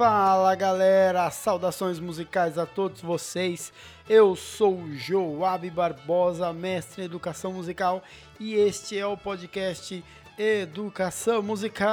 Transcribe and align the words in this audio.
Fala 0.00 0.54
galera, 0.54 1.30
saudações 1.30 2.00
musicais 2.00 2.56
a 2.56 2.64
todos 2.64 3.02
vocês. 3.02 3.70
Eu 4.08 4.34
sou 4.34 4.90
Joab 4.94 5.68
Barbosa, 5.68 6.50
mestre 6.54 7.02
em 7.02 7.04
educação 7.04 7.52
musical, 7.52 8.02
e 8.38 8.54
este 8.54 8.98
é 8.98 9.04
o 9.04 9.14
podcast 9.14 10.02
Educação 10.38 11.42
Musical. 11.42 11.84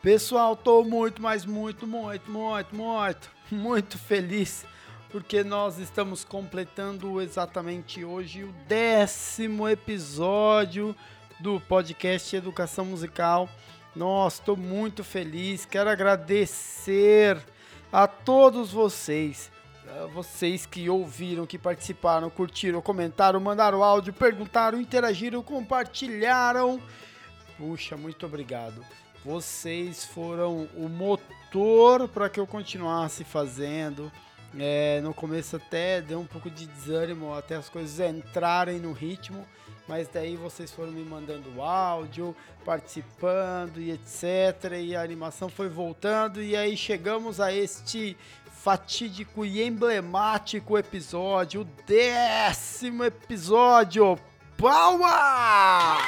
Pessoal, 0.00 0.54
tô 0.54 0.84
muito, 0.84 1.20
mas 1.20 1.44
muito, 1.44 1.84
muito, 1.84 2.30
muito, 2.30 2.76
muito, 2.76 3.28
muito 3.50 3.98
feliz 3.98 4.64
porque 5.10 5.42
nós 5.42 5.78
estamos 5.78 6.22
completando 6.22 7.20
exatamente 7.20 8.04
hoje 8.04 8.44
o 8.44 8.52
décimo 8.68 9.68
episódio 9.68 10.94
do 11.40 11.58
podcast 11.58 12.36
Educação 12.36 12.84
Musical. 12.84 13.48
Nossa, 13.94 14.40
estou 14.40 14.56
muito 14.56 15.02
feliz. 15.02 15.64
Quero 15.64 15.90
agradecer 15.90 17.38
a 17.92 18.06
todos 18.06 18.70
vocês, 18.70 19.50
vocês 20.14 20.64
que 20.64 20.88
ouviram, 20.88 21.44
que 21.44 21.58
participaram, 21.58 22.30
curtiram, 22.30 22.80
comentaram, 22.80 23.40
mandaram 23.40 23.82
áudio, 23.82 24.12
perguntaram, 24.12 24.80
interagiram, 24.80 25.42
compartilharam. 25.42 26.80
Puxa, 27.58 27.96
muito 27.96 28.24
obrigado. 28.24 28.84
Vocês 29.24 30.04
foram 30.04 30.68
o 30.76 30.88
motor 30.88 32.08
para 32.08 32.28
que 32.30 32.40
eu 32.40 32.46
continuasse 32.46 33.24
fazendo. 33.24 34.10
É, 34.58 35.00
no 35.00 35.14
começo 35.14 35.56
até 35.56 36.00
deu 36.00 36.18
um 36.18 36.26
pouco 36.26 36.50
de 36.50 36.66
desânimo 36.66 37.32
até 37.34 37.54
as 37.56 37.68
coisas 37.68 38.00
entrarem 38.00 38.80
no 38.80 38.92
ritmo, 38.92 39.46
mas 39.86 40.08
daí 40.08 40.36
vocês 40.36 40.72
foram 40.72 40.90
me 40.90 41.04
mandando 41.04 41.62
áudio, 41.62 42.34
participando 42.64 43.80
e 43.80 43.92
etc. 43.92 44.72
E 44.80 44.96
a 44.96 45.02
animação 45.02 45.48
foi 45.48 45.68
voltando, 45.68 46.42
e 46.42 46.56
aí 46.56 46.76
chegamos 46.76 47.40
a 47.40 47.52
este 47.52 48.16
fatídico 48.60 49.44
e 49.44 49.62
emblemático 49.62 50.76
episódio, 50.76 51.62
o 51.62 51.64
décimo 51.86 53.04
episódio. 53.04 54.18
Palmas! 54.56 56.00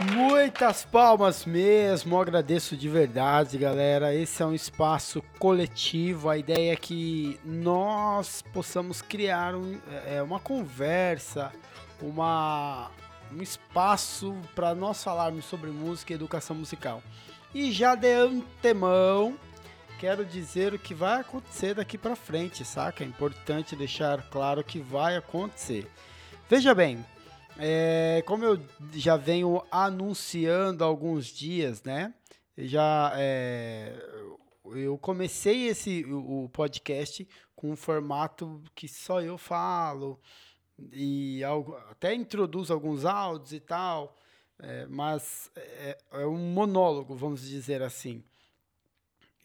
Muitas 0.00 0.82
palmas 0.82 1.44
mesmo, 1.44 2.18
agradeço 2.18 2.74
de 2.74 2.88
verdade, 2.88 3.58
galera. 3.58 4.14
Esse 4.14 4.42
é 4.42 4.46
um 4.46 4.54
espaço 4.54 5.22
coletivo. 5.38 6.30
A 6.30 6.38
ideia 6.38 6.72
é 6.72 6.76
que 6.76 7.38
nós 7.44 8.40
possamos 8.50 9.02
criar 9.02 9.54
um, 9.54 9.78
é, 10.06 10.22
uma 10.22 10.40
conversa, 10.40 11.52
uma, 12.00 12.90
um 13.30 13.42
espaço 13.42 14.34
para 14.54 14.74
nós 14.74 15.04
falarmos 15.04 15.44
sobre 15.44 15.68
música 15.68 16.14
e 16.14 16.16
educação 16.16 16.56
musical. 16.56 17.02
E 17.54 17.70
já 17.70 17.94
de 17.94 18.10
antemão, 18.10 19.36
quero 19.98 20.24
dizer 20.24 20.72
o 20.72 20.78
que 20.78 20.94
vai 20.94 21.20
acontecer 21.20 21.74
daqui 21.74 21.98
para 21.98 22.16
frente, 22.16 22.64
saca? 22.64 23.04
É 23.04 23.06
importante 23.06 23.76
deixar 23.76 24.22
claro 24.30 24.64
que 24.64 24.78
vai 24.78 25.18
acontecer. 25.18 25.86
Veja 26.48 26.74
bem, 26.74 27.04
é, 27.62 28.22
como 28.26 28.44
eu 28.44 28.58
já 28.92 29.16
venho 29.16 29.62
anunciando 29.70 30.82
há 30.82 30.86
alguns 30.86 31.26
dias, 31.26 31.82
né? 31.82 32.14
Já 32.56 33.12
é, 33.16 33.94
eu 34.64 34.96
comecei 34.98 35.68
esse 35.68 36.04
o 36.06 36.48
podcast 36.48 37.28
com 37.54 37.70
um 37.70 37.76
formato 37.76 38.62
que 38.74 38.88
só 38.88 39.20
eu 39.20 39.36
falo 39.36 40.18
e 40.92 41.44
algo, 41.44 41.76
até 41.90 42.14
introduzo 42.14 42.72
alguns 42.72 43.04
áudios 43.04 43.52
e 43.52 43.60
tal, 43.60 44.16
é, 44.58 44.86
mas 44.86 45.50
é, 45.54 45.98
é, 46.12 46.26
um 46.26 46.38
monólogo, 46.38 47.14
vamos 47.14 47.42
dizer 47.46 47.82
assim. 47.82 48.24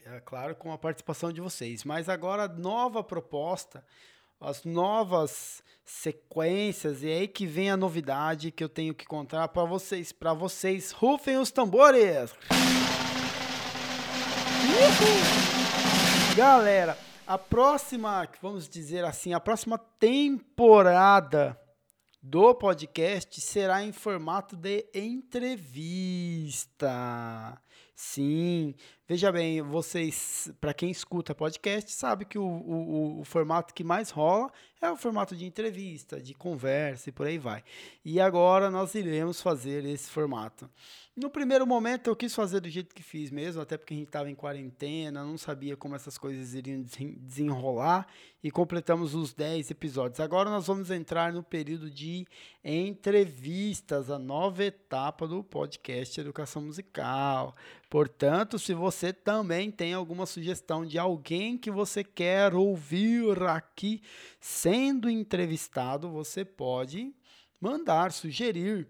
É 0.06 0.22
claro, 0.22 0.56
com 0.56 0.72
a 0.72 0.78
participação 0.78 1.34
de 1.34 1.42
vocês. 1.42 1.84
Mas 1.84 2.08
agora, 2.08 2.48
nova 2.48 3.04
proposta 3.04 3.84
as 4.40 4.64
novas 4.64 5.64
sequências 5.84 7.04
e 7.04 7.10
é 7.10 7.18
aí 7.20 7.28
que 7.28 7.46
vem 7.46 7.70
a 7.70 7.78
novidade 7.78 8.52
que 8.52 8.64
eu 8.64 8.70
tenho 8.70 8.94
que 8.94 9.06
contar 9.06 9.48
para 9.50 9.66
vocês, 9.66 10.12
para 10.12 10.34
vocês, 10.34 10.92
rufem 10.92 11.38
os 11.38 11.52
tambores. 11.52 12.34
Galera, 16.36 16.98
a 17.26 17.38
próxima, 17.38 18.28
vamos 18.42 18.68
dizer 18.68 19.06
assim, 19.06 19.34
a 19.34 19.40
próxima 19.40 19.78
temporada 19.78 21.58
do 22.22 22.54
podcast 22.56 23.40
será 23.40 23.84
em 23.84 23.92
formato 23.92 24.56
de 24.58 24.86
entrevista. 24.94 26.90
Sim, 27.96 28.76
veja 29.08 29.32
bem, 29.32 29.62
vocês, 29.62 30.52
para 30.60 30.74
quem 30.74 30.90
escuta 30.90 31.36
podcast, 31.36 31.92
sabe 31.92 32.26
que 32.26 32.38
o, 32.38 32.44
o, 32.44 33.20
o, 33.20 33.24
formato 33.24 33.74
que 33.74 33.84
mais 33.84 34.10
rola 34.10 34.52
é 34.82 34.90
o 34.90 34.98
formato 34.98 35.36
de 35.36 35.46
entrevista, 35.46 36.20
de 36.20 36.34
conversa 36.34 37.10
e 37.10 37.12
por 37.12 37.28
aí 37.28 37.38
vai. 37.38 37.64
E 38.04 38.20
agora 38.20 38.70
nós 38.70 38.96
iremos 38.96 39.42
fazer 39.42 39.86
esse 39.86 40.10
formato. 40.10 40.70
No 41.16 41.30
primeiro 41.30 41.66
momento 41.66 42.10
eu 42.10 42.16
quis 42.16 42.36
fazer 42.36 42.60
do 42.60 42.70
jeito 42.70 42.94
que 42.94 43.02
fiz 43.02 43.32
mesmo, 43.32 43.62
até 43.62 43.78
porque 43.78 43.94
a 43.94 43.98
gente 43.98 44.08
estava 44.08 44.30
em 44.30 44.36
quarentena, 44.36 45.24
não 45.24 45.38
sabia 45.38 45.78
como 45.78 45.96
essas 45.96 46.18
coisas 46.18 46.54
iriam 46.54 46.84
desenrolar 47.20 48.06
e 48.44 48.52
completamos 48.52 49.16
os 49.16 49.34
10 49.34 49.72
episódios. 49.72 50.20
Agora 50.20 50.50
nós 50.50 50.68
vamos 50.68 50.92
entrar 50.92 51.32
no 51.32 51.42
período 51.42 51.90
de 51.90 52.28
entrevistas, 52.64 54.12
a 54.12 54.20
nova 54.20 54.66
etapa 54.66 55.26
do 55.26 55.42
podcast 55.42 56.20
Educação 56.20 56.64
Musical. 56.64 57.56
Portanto, 57.90 58.60
se 58.60 58.74
você 58.74 58.95
também 59.12 59.72
tem 59.72 59.94
alguma 59.94 60.26
sugestão 60.26 60.86
de 60.86 60.98
alguém 60.98 61.58
que 61.58 61.72
você 61.72 62.04
quer 62.04 62.54
ouvir 62.54 63.42
aqui 63.44 64.02
sendo 64.40 65.10
entrevistado, 65.10 66.10
você 66.10 66.46
pode 66.46 67.14
mandar, 67.60 68.12
sugerir 68.12 68.88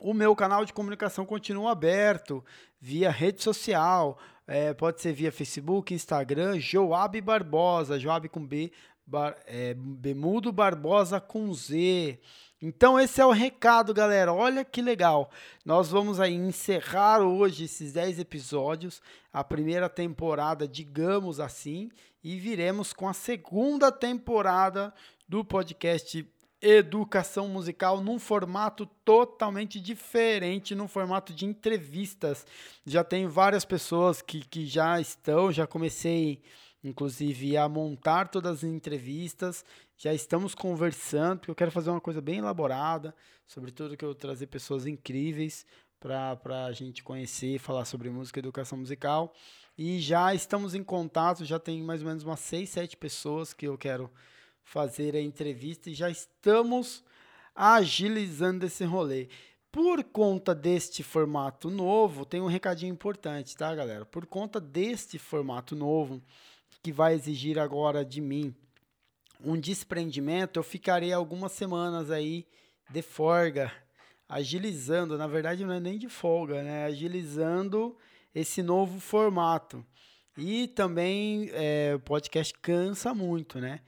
o 0.00 0.14
meu 0.14 0.34
canal 0.34 0.64
de 0.64 0.72
comunicação 0.72 1.26
continua 1.26 1.72
aberto 1.72 2.44
via 2.80 3.10
rede 3.10 3.42
social, 3.42 4.18
é, 4.46 4.72
pode 4.72 5.00
ser 5.00 5.12
via 5.12 5.32
Facebook, 5.32 5.92
Instagram, 5.92 6.58
Joab 6.60 7.20
Barbosa, 7.20 7.98
Joab 7.98 8.28
com 8.28 8.46
B, 8.46 8.72
bar, 9.06 9.36
é, 9.46 9.74
Bemudo 9.74 10.52
Barbosa 10.52 11.20
com 11.20 11.52
Z. 11.52 12.18
Então 12.60 12.98
esse 12.98 13.20
é 13.20 13.26
o 13.26 13.30
recado, 13.30 13.94
galera. 13.94 14.32
Olha 14.32 14.64
que 14.64 14.82
legal. 14.82 15.30
Nós 15.64 15.90
vamos 15.90 16.18
aí 16.18 16.34
encerrar 16.34 17.20
hoje 17.20 17.64
esses 17.64 17.92
10 17.92 18.18
episódios, 18.18 19.00
a 19.32 19.44
primeira 19.44 19.88
temporada, 19.88 20.66
digamos 20.66 21.38
assim, 21.38 21.88
e 22.22 22.36
viremos 22.36 22.92
com 22.92 23.08
a 23.08 23.12
segunda 23.12 23.92
temporada 23.92 24.92
do 25.28 25.44
podcast 25.44 26.26
educação 26.60 27.46
musical 27.48 28.00
num 28.00 28.18
formato 28.18 28.84
totalmente 29.04 29.78
diferente, 29.80 30.74
num 30.74 30.88
formato 30.88 31.32
de 31.32 31.46
entrevistas. 31.46 32.44
Já 32.84 33.04
tenho 33.04 33.30
várias 33.30 33.64
pessoas 33.64 34.20
que, 34.20 34.40
que 34.40 34.66
já 34.66 35.00
estão, 35.00 35.52
já 35.52 35.66
comecei 35.66 36.42
inclusive 36.82 37.56
a 37.56 37.68
montar 37.68 38.28
todas 38.28 38.58
as 38.58 38.64
entrevistas. 38.64 39.64
Já 39.96 40.14
estamos 40.14 40.54
conversando, 40.54 41.40
porque 41.40 41.50
eu 41.50 41.54
quero 41.54 41.72
fazer 41.72 41.90
uma 41.90 42.00
coisa 42.00 42.20
bem 42.20 42.38
elaborada, 42.38 43.14
sobretudo 43.46 43.96
que 43.96 44.04
eu 44.04 44.14
trazer 44.14 44.46
pessoas 44.46 44.86
incríveis 44.86 45.66
para 46.00 46.66
a 46.66 46.72
gente 46.72 47.02
conhecer 47.02 47.56
e 47.56 47.58
falar 47.58 47.84
sobre 47.84 48.08
música 48.10 48.38
e 48.38 48.42
educação 48.42 48.78
musical. 48.78 49.34
E 49.76 50.00
já 50.00 50.34
estamos 50.34 50.74
em 50.74 50.82
contato, 50.82 51.44
já 51.44 51.58
tem 51.58 51.82
mais 51.82 52.00
ou 52.00 52.08
menos 52.08 52.24
umas 52.24 52.40
6, 52.40 52.68
7 52.68 52.96
pessoas 52.96 53.52
que 53.52 53.66
eu 53.66 53.76
quero 53.78 54.10
fazer 54.62 55.16
a 55.16 55.20
entrevista 55.20 55.88
e 55.90 55.94
já 55.94 56.10
estamos 56.10 57.04
agilizando 57.54 58.66
esse 58.66 58.84
rolê. 58.84 59.28
Por 59.70 60.02
conta 60.04 60.54
deste 60.54 61.02
formato 61.02 61.70
novo, 61.70 62.24
tem 62.24 62.40
um 62.40 62.46
recadinho 62.46 62.92
importante, 62.92 63.56
tá, 63.56 63.74
galera? 63.74 64.04
Por 64.04 64.26
conta 64.26 64.60
deste 64.60 65.18
formato 65.18 65.76
novo, 65.76 66.22
que 66.82 66.92
vai 66.92 67.14
exigir 67.14 67.58
agora 67.58 68.04
de 68.04 68.20
mim 68.20 68.54
um 69.42 69.58
desprendimento, 69.58 70.58
eu 70.58 70.64
ficarei 70.64 71.12
algumas 71.12 71.52
semanas 71.52 72.10
aí 72.10 72.46
de 72.90 73.02
folga, 73.02 73.72
agilizando, 74.28 75.16
na 75.16 75.26
verdade 75.26 75.64
não 75.64 75.74
é 75.74 75.80
nem 75.80 75.98
de 75.98 76.08
folga, 76.08 76.62
né? 76.62 76.84
Agilizando 76.84 77.96
esse 78.34 78.62
novo 78.62 79.00
formato. 79.00 79.84
E 80.36 80.68
também 80.68 81.50
é, 81.52 81.94
o 81.94 82.00
podcast 82.00 82.54
cansa 82.60 83.14
muito, 83.14 83.60
né? 83.60 83.80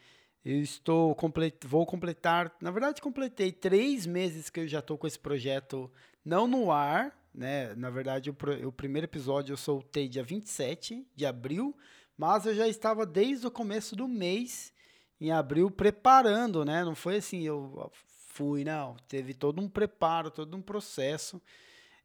Eu 0.45 0.61
estou 0.61 1.15
complet... 1.15 1.55
vou 1.67 1.85
completar, 1.85 2.53
na 2.61 2.71
verdade 2.71 3.03
completei 3.03 3.53
três 3.53 4.07
meses 4.07 4.49
que 4.49 4.61
eu 4.61 4.69
já 4.69 4.79
estou 4.79 4.97
com 4.97 5.07
esse 5.07 5.19
projeto 5.19 5.91
não 6.25 6.47
no 6.49 6.71
ar, 6.71 7.15
né? 7.35 7.75
Na 7.75 7.91
verdade 7.91 8.31
o, 8.31 8.37
o 8.67 8.73
primeiro 8.73 9.07
episódio 9.07 9.53
eu 9.53 9.57
soltei 9.57 10.09
dia 10.09 10.23
27 10.23 11.07
de 11.15 11.27
abril, 11.27 11.77
mas 12.21 12.45
eu 12.45 12.55
já 12.55 12.69
estava 12.69 13.07
desde 13.07 13.47
o 13.47 13.51
começo 13.51 13.97
do 13.97 14.07
mês 14.07 14.75
em 15.19 15.33
abril 15.33 15.71
preparando, 15.71 16.67
né? 16.67 16.85
Não 16.85 16.95
foi 16.95 17.17
assim, 17.17 17.45
eu 17.45 17.91
fui, 18.27 18.63
não. 18.63 18.95
Teve 19.09 19.33
todo 19.33 19.59
um 19.59 19.67
preparo, 19.67 20.31
todo 20.31 20.55
um 20.55 20.61
processo. 20.61 21.41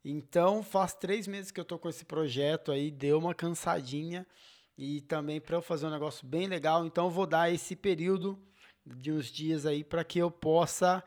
Então, 0.02 0.62
faz 0.62 0.94
três 0.94 1.26
meses 1.26 1.50
que 1.50 1.60
eu 1.60 1.66
tô 1.66 1.78
com 1.78 1.90
esse 1.90 2.02
projeto 2.02 2.72
aí, 2.72 2.90
deu 2.90 3.18
uma 3.18 3.34
cansadinha. 3.34 4.26
E 4.78 5.02
também 5.02 5.38
para 5.38 5.56
eu 5.56 5.60
fazer 5.60 5.86
um 5.86 5.90
negócio 5.90 6.26
bem 6.26 6.46
legal, 6.46 6.86
então 6.86 7.04
eu 7.04 7.10
vou 7.10 7.26
dar 7.26 7.52
esse 7.52 7.76
período 7.76 8.38
de 8.86 9.12
uns 9.12 9.26
dias 9.26 9.66
aí 9.66 9.84
para 9.84 10.02
que 10.02 10.18
eu 10.18 10.30
possa 10.30 11.04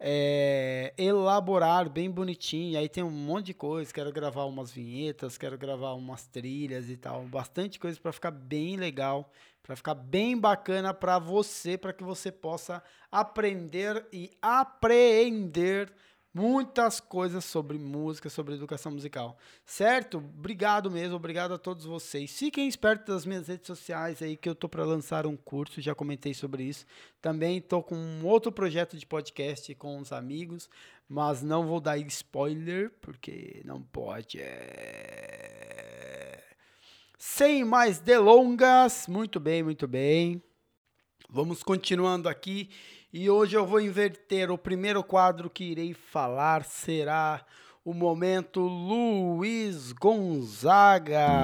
é, 0.00 0.94
elaborar 0.96 1.90
bem 1.90 2.10
bonitinho. 2.10 2.78
Aí 2.78 2.88
tem 2.88 3.04
um 3.04 3.10
monte 3.10 3.46
de 3.46 3.54
coisa. 3.54 3.92
Quero 3.92 4.10
gravar 4.10 4.46
umas 4.46 4.72
vinhetas, 4.72 5.36
quero 5.36 5.58
gravar 5.58 5.92
umas 5.92 6.26
trilhas 6.26 6.88
e 6.88 6.96
tal. 6.96 7.22
Bastante 7.24 7.78
coisa 7.78 8.00
para 8.00 8.12
ficar 8.12 8.30
bem 8.30 8.76
legal, 8.76 9.30
para 9.62 9.76
ficar 9.76 9.94
bem 9.94 10.38
bacana 10.38 10.94
para 10.94 11.18
você, 11.18 11.76
para 11.76 11.92
que 11.92 12.02
você 12.02 12.32
possa 12.32 12.82
aprender 13.12 14.06
e 14.10 14.30
apreender 14.40 15.92
muitas 16.32 17.00
coisas 17.00 17.44
sobre 17.44 17.76
música, 17.78 18.30
sobre 18.30 18.54
educação 18.54 18.92
musical. 18.92 19.36
Certo? 19.64 20.18
Obrigado 20.18 20.90
mesmo, 20.90 21.16
obrigado 21.16 21.54
a 21.54 21.58
todos 21.58 21.84
vocês. 21.84 22.36
Fiquem 22.36 22.68
espertos 22.68 23.06
das 23.06 23.26
minhas 23.26 23.48
redes 23.48 23.66
sociais 23.66 24.22
aí 24.22 24.36
que 24.36 24.48
eu 24.48 24.54
tô 24.54 24.68
para 24.68 24.84
lançar 24.84 25.26
um 25.26 25.36
curso, 25.36 25.80
já 25.80 25.94
comentei 25.94 26.32
sobre 26.32 26.62
isso. 26.64 26.86
Também 27.20 27.60
tô 27.60 27.82
com 27.82 27.96
um 27.96 28.24
outro 28.24 28.52
projeto 28.52 28.96
de 28.96 29.04
podcast 29.04 29.74
com 29.74 29.98
os 29.98 30.12
amigos, 30.12 30.70
mas 31.08 31.42
não 31.42 31.66
vou 31.66 31.80
dar 31.80 31.98
spoiler 31.98 32.90
porque 33.00 33.60
não 33.64 33.82
pode. 33.82 34.40
É... 34.40 35.70
Sem 37.18 37.64
mais 37.64 37.98
delongas, 37.98 39.06
muito 39.06 39.38
bem, 39.40 39.62
muito 39.62 39.86
bem. 39.86 40.42
Vamos 41.28 41.62
continuando 41.62 42.28
aqui 42.28 42.70
e 43.12 43.28
hoje 43.28 43.56
eu 43.56 43.66
vou 43.66 43.80
inverter. 43.80 44.50
O 44.50 44.58
primeiro 44.58 45.02
quadro 45.02 45.50
que 45.50 45.64
irei 45.64 45.94
falar 45.94 46.64
será 46.64 47.44
o 47.84 47.92
momento 47.92 48.60
Luiz 48.60 49.92
Gonzaga. 49.92 51.42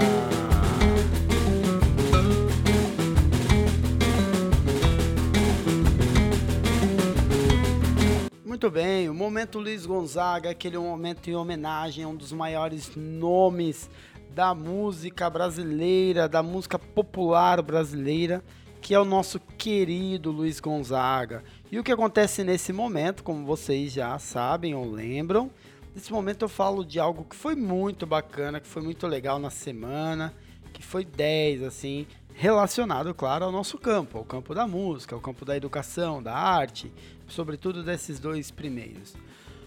Muito 8.44 8.70
bem, 8.70 9.08
o 9.08 9.14
momento 9.14 9.58
Luiz 9.58 9.84
Gonzaga, 9.84 10.50
aquele 10.50 10.78
momento 10.78 11.28
em 11.28 11.34
homenagem 11.34 12.04
a 12.04 12.08
um 12.08 12.16
dos 12.16 12.32
maiores 12.32 12.94
nomes 12.96 13.90
da 14.30 14.54
música 14.54 15.28
brasileira, 15.28 16.28
da 16.28 16.42
música 16.42 16.78
popular 16.78 17.60
brasileira, 17.60 18.42
que 18.86 18.94
é 18.94 19.00
o 19.00 19.04
nosso 19.04 19.40
querido 19.40 20.30
Luiz 20.30 20.60
Gonzaga. 20.60 21.42
E 21.72 21.76
o 21.76 21.82
que 21.82 21.90
acontece 21.90 22.44
nesse 22.44 22.72
momento, 22.72 23.24
como 23.24 23.44
vocês 23.44 23.92
já 23.92 24.16
sabem 24.16 24.76
ou 24.76 24.88
lembram, 24.88 25.50
nesse 25.92 26.12
momento 26.12 26.44
eu 26.44 26.48
falo 26.48 26.84
de 26.84 27.00
algo 27.00 27.24
que 27.24 27.34
foi 27.34 27.56
muito 27.56 28.06
bacana, 28.06 28.60
que 28.60 28.68
foi 28.68 28.80
muito 28.80 29.04
legal 29.08 29.40
na 29.40 29.50
semana, 29.50 30.32
que 30.72 30.84
foi 30.84 31.04
10, 31.04 31.64
assim, 31.64 32.06
relacionado, 32.32 33.12
claro, 33.12 33.46
ao 33.46 33.50
nosso 33.50 33.76
campo, 33.76 34.18
ao 34.18 34.24
campo 34.24 34.54
da 34.54 34.68
música, 34.68 35.16
ao 35.16 35.20
campo 35.20 35.44
da 35.44 35.56
educação, 35.56 36.22
da 36.22 36.36
arte, 36.36 36.92
sobretudo 37.26 37.82
desses 37.82 38.20
dois 38.20 38.52
primeiros. 38.52 39.16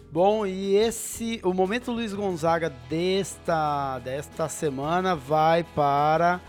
Bom, 0.10 0.46
e 0.46 0.78
esse, 0.78 1.42
o 1.44 1.54
momento 1.54 1.92
Luiz 1.92 2.14
Gonzaga 2.14 2.70
desta, 2.90 4.00
desta 4.00 4.48
semana 4.48 5.14
vai 5.14 5.66
para 5.66 6.40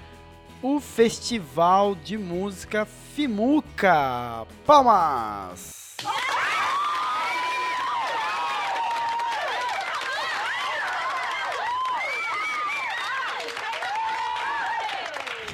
o 0.63 0.79
Festival 0.79 1.95
de 1.95 2.19
Música 2.19 2.85
Fimuca. 2.85 4.47
Palmas! 4.67 5.97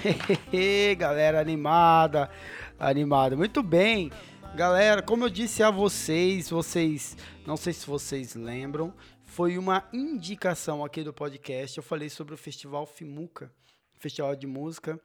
galera 0.96 1.40
animada, 1.40 2.30
animada. 2.78 3.36
Muito 3.36 3.62
bem. 3.62 4.10
Galera, 4.54 5.02
como 5.02 5.24
eu 5.24 5.30
disse 5.30 5.62
a 5.62 5.70
vocês, 5.70 6.50
vocês, 6.50 7.16
não 7.46 7.56
sei 7.56 7.72
se 7.72 7.86
vocês 7.86 8.34
lembram, 8.34 8.92
foi 9.24 9.58
uma 9.58 9.84
indicação 9.92 10.84
aqui 10.84 11.02
do 11.02 11.12
podcast. 11.12 11.76
Eu 11.76 11.84
falei 11.84 12.08
sobre 12.08 12.34
o 12.34 12.38
Festival 12.38 12.86
Fimuca 12.86 13.50
festival 13.98 14.34
de 14.36 14.46
música. 14.46 15.00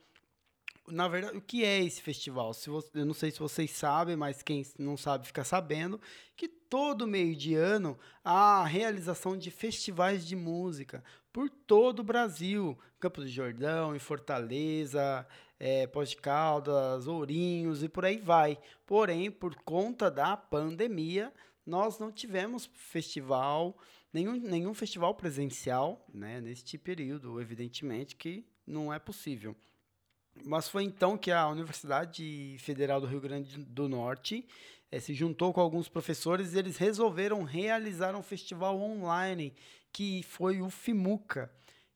Na 0.88 1.08
verdade, 1.08 1.38
o 1.38 1.42
que 1.42 1.64
é 1.64 1.84
esse 1.84 2.02
festival? 2.02 2.54
Se 2.54 2.70
você, 2.70 2.90
eu 2.96 3.06
não 3.06 3.14
sei 3.14 3.32
se 3.32 3.40
vocês 3.40 3.72
sabem, 3.72 4.16
mas 4.16 4.42
quem 4.42 4.66
não 4.78 4.98
sabe 4.98 5.28
fica 5.28 5.44
sabendo 5.44 6.02
que 6.36 6.48
todo 6.48 7.08
meio 7.08 7.36
de 7.36 7.54
ano 7.56 7.98
há 8.24 8.62
a 8.62 8.66
realização 8.66 9.38
de 9.38 9.52
festivais 9.52 10.26
de 10.26 10.36
música 10.36 11.04
por 11.32 11.50
todo 11.50 12.00
o 12.00 12.04
Brasil, 12.04 12.78
Campos 13.00 13.26
de 13.26 13.32
Jordão, 13.32 13.96
em 13.96 14.00
Fortaleza, 14.00 15.26
é, 15.60 15.88
Pós 15.88 16.10
de 16.10 16.18
Caldas, 16.18 17.08
Ourinhos 17.08 17.84
e 17.84 17.90
por 17.90 18.04
aí 18.04 18.18
vai. 18.18 18.58
Porém, 18.86 19.30
por 19.32 19.56
conta 19.64 20.10
da 20.10 20.36
pandemia, 20.36 21.32
nós 21.66 22.00
não 22.00 22.12
tivemos 22.12 22.70
festival, 22.74 23.78
nenhum, 24.12 24.34
nenhum 24.34 24.74
festival 24.74 25.14
presencial, 25.14 26.06
né, 26.14 26.42
neste 26.42 26.78
período, 26.78 27.40
evidentemente 27.40 28.16
que 28.16 28.46
não 28.66 28.94
é 28.94 29.00
possível. 29.00 29.56
Mas 30.46 30.70
foi 30.70 30.84
então 30.84 31.18
que 31.18 31.32
a 31.32 31.48
Universidade 31.48 32.56
Federal 32.60 33.02
do 33.02 33.08
Rio 33.08 33.20
Grande 33.20 33.58
do 33.58 33.88
Norte 33.88 34.48
eh, 34.92 35.00
se 35.00 35.14
juntou 35.14 35.54
com 35.54 35.60
alguns 35.60 35.90
professores 35.90 36.54
e 36.54 36.60
eles 36.60 36.78
resolveram 36.78 37.44
realizar 37.44 38.16
um 38.16 38.24
festival 38.24 38.80
online 38.80 39.54
que 39.92 40.24
foi 40.24 40.62
o 40.62 40.70
FIMUCA. 40.70 41.52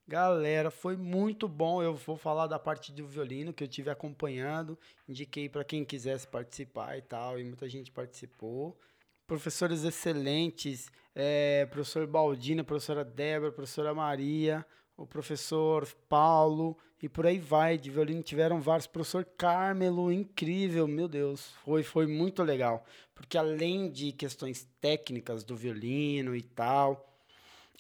Galera, 0.08 0.70
foi 0.70 0.96
muito 0.96 1.48
bom. 1.48 1.82
Eu 1.82 1.96
vou 1.96 2.16
falar 2.16 2.46
da 2.46 2.60
parte 2.60 2.92
do 2.92 3.08
violino 3.08 3.54
que 3.54 3.64
eu 3.64 3.68
tive 3.68 3.90
acompanhando, 3.90 4.78
indiquei 5.08 5.50
para 5.50 5.64
quem 5.64 5.84
quisesse 5.84 6.28
participar 6.28 6.98
e 6.98 7.02
tal, 7.02 7.40
e 7.40 7.44
muita 7.44 7.68
gente 7.68 7.92
participou. 7.92 8.78
Professores 9.26 9.84
excelentes, 9.84 10.92
é, 11.16 11.66
professor 11.66 12.06
Baldina, 12.06 12.64
professora 12.64 13.04
Débora, 13.04 13.52
professora 13.52 13.96
Maria, 13.96 14.64
o 14.98 15.06
professor 15.06 15.88
Paulo 16.08 16.78
e 17.02 17.10
por 17.10 17.26
aí 17.26 17.40
vai. 17.40 17.78
De 17.78 17.90
violino 17.90 18.24
tiveram 18.24 18.62
vários. 18.62 18.88
Professor 18.88 19.26
Carmelo, 19.38 20.12
incrível, 20.12 20.88
meu 20.88 21.08
Deus, 21.08 21.52
foi, 21.64 21.84
foi 21.84 22.08
muito 22.08 22.44
legal. 22.44 22.86
Porque 23.14 23.38
além 23.38 23.90
de 23.90 24.12
questões 24.12 24.68
técnicas 24.82 25.44
do 25.44 25.56
violino 25.56 26.36
e 26.36 26.42
tal, 26.42 27.14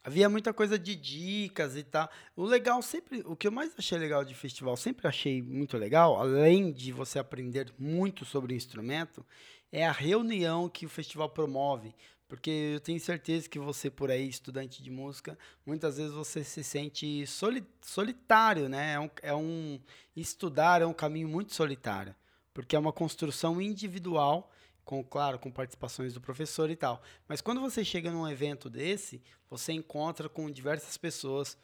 havia 0.04 0.30
muita 0.30 0.54
coisa 0.54 0.78
de 0.78 0.96
dicas 0.96 1.76
e 1.76 1.84
tal. 1.84 2.10
O 2.36 2.46
legal 2.46 2.82
sempre, 2.82 3.24
o 3.26 3.36
que 3.36 3.48
eu 3.48 3.52
mais 3.52 3.74
achei 3.78 3.98
legal 3.98 4.24
de 4.24 4.34
festival, 4.34 4.78
sempre 4.78 5.08
achei 5.08 5.42
muito 5.42 5.78
legal, 5.78 6.20
além 6.20 6.72
de 6.72 6.92
você 6.92 7.20
aprender 7.20 7.74
muito 7.78 8.24
sobre 8.24 8.54
o 8.54 8.56
instrumento, 8.56 9.26
é 9.72 9.86
a 9.86 9.92
reunião 9.92 10.70
que 10.70 10.86
o 10.86 10.90
festival 10.90 11.30
promove. 11.30 11.94
Porque 12.28 12.50
eu 12.50 12.80
tenho 12.80 13.00
certeza 13.00 13.48
que 13.48 13.60
você, 13.60 13.90
por 13.90 14.10
aí, 14.10 14.28
estudante 14.28 14.82
de 14.82 14.90
música, 14.90 15.38
muitas 15.66 15.98
vezes 15.98 16.12
você 16.12 16.44
se 16.44 16.64
sente 16.64 17.26
soli 17.28 17.64
solitário, 17.82 18.68
né? 18.68 18.94
É 18.94 19.00
um, 19.00 19.10
é 19.22 19.36
um, 19.36 19.80
estudar 20.16 20.82
é 20.82 20.86
um 20.86 20.94
caminho 20.94 21.28
muito 21.28 21.54
solitário, 21.54 22.16
porque 22.54 22.76
é 22.76 22.80
uma 22.80 22.92
construção 22.92 23.62
individual, 23.62 24.52
com, 24.84 25.04
claro, 25.04 25.38
com 25.38 25.52
participações 25.52 26.14
do 26.14 26.22
professor 26.22 26.70
e 26.70 26.76
tal. 26.76 27.02
Mas 27.28 27.42
quando 27.42 27.62
você 27.62 27.86
chega 27.86 28.12
num 28.12 28.28
evento 28.28 28.70
desse, 28.70 29.22
você 29.50 29.74
encontra 29.74 30.28
com 30.28 30.50
diversas 30.50 30.98
pessoas 30.98 31.56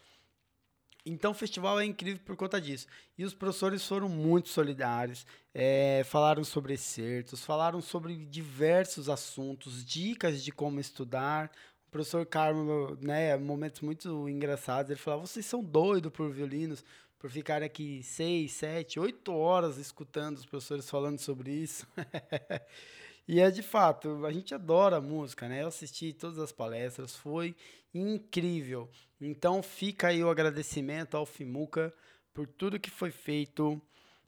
então 1.06 1.32
o 1.32 1.36
festival 1.36 1.80
é 1.80 1.86
incrível 1.86 2.22
por 2.24 2.36
conta 2.36 2.62
disso. 2.62 2.88
E 3.18 3.24
os 3.24 3.34
professores 3.34 3.86
foram 3.88 4.08
muito 4.08 4.50
solidários, 4.50 5.26
é, 5.54 6.04
falaram 6.06 6.44
sobre 6.44 6.74
excertos, 6.74 7.44
falaram 7.44 7.82
sobre 7.82 8.16
diversos 8.26 9.10
assuntos, 9.10 9.84
dicas 9.84 10.44
de 10.44 10.52
como 10.52 10.80
estudar. 10.80 11.52
O 11.88 11.92
professor 11.92 12.26
Carmo, 12.26 12.98
né, 13.02 13.36
momentos 13.38 13.82
muito 13.82 14.30
engraçados, 14.30 14.92
ele 14.92 15.00
falava, 15.00 15.26
vocês 15.26 15.46
são 15.46 15.64
doidos 15.64 16.12
por 16.12 16.32
violinos, 16.32 16.84
por 17.20 17.30
ficar 17.30 17.62
aqui 17.62 18.02
seis, 18.04 18.54
sete, 18.54 19.00
oito 19.00 19.34
horas 19.34 19.78
escutando 19.78 20.38
os 20.38 20.46
professores 20.46 20.90
falando 20.90 21.20
sobre 21.20 21.52
isso. 21.52 21.86
E 23.34 23.40
é 23.40 23.50
de 23.50 23.64
fato, 23.64 24.26
a 24.26 24.32
gente 24.32 24.54
adora 24.54 25.00
música, 25.00 25.48
né? 25.48 25.64
Eu 25.64 25.68
assisti 25.68 26.12
todas 26.12 26.38
as 26.38 26.52
palestras, 26.52 27.16
foi 27.16 27.56
incrível. 27.94 28.90
Então 29.22 29.64
fica 29.64 30.10
aí 30.10 30.22
o 30.22 30.30
agradecimento 30.30 31.16
ao 31.16 31.26
Fimuca 31.26 31.94
por 32.34 32.46
tudo 32.46 32.78
que 32.78 32.90
foi 32.90 33.10
feito 33.10 33.82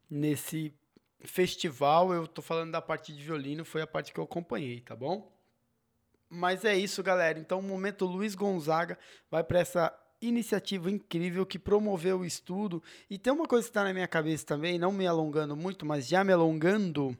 nesse 0.10 0.74
festival. 1.20 2.14
Eu 2.14 2.26
tô 2.26 2.42
falando 2.42 2.72
da 2.72 2.82
parte 2.82 3.12
de 3.14 3.22
violino, 3.22 3.66
foi 3.66 3.82
a 3.82 3.88
parte 3.88 4.14
que 4.14 4.20
eu 4.22 4.24
acompanhei, 4.24 4.80
tá 4.80 4.96
bom? 4.96 5.30
Mas 6.30 6.64
é 6.64 6.74
isso, 6.76 7.04
galera. 7.04 7.38
Então, 7.38 7.60
o 7.60 7.64
momento 7.64 8.06
Luiz 8.06 8.36
Gonzaga 8.36 8.98
vai 9.30 9.44
para 9.44 9.60
essa 9.60 9.94
iniciativa 10.22 10.90
incrível 10.90 11.46
que 11.46 11.60
promoveu 11.60 12.20
o 12.22 12.26
estudo. 12.26 12.82
E 13.10 13.18
tem 13.20 13.34
uma 13.34 13.48
coisa 13.48 13.66
que 13.66 13.72
está 13.72 13.84
na 13.84 13.94
minha 13.94 14.08
cabeça 14.08 14.46
também, 14.46 14.80
não 14.80 14.94
me 14.94 15.06
alongando 15.06 15.58
muito, 15.58 15.86
mas 15.86 16.08
já 16.08 16.24
me 16.24 16.32
alongando 16.32 17.18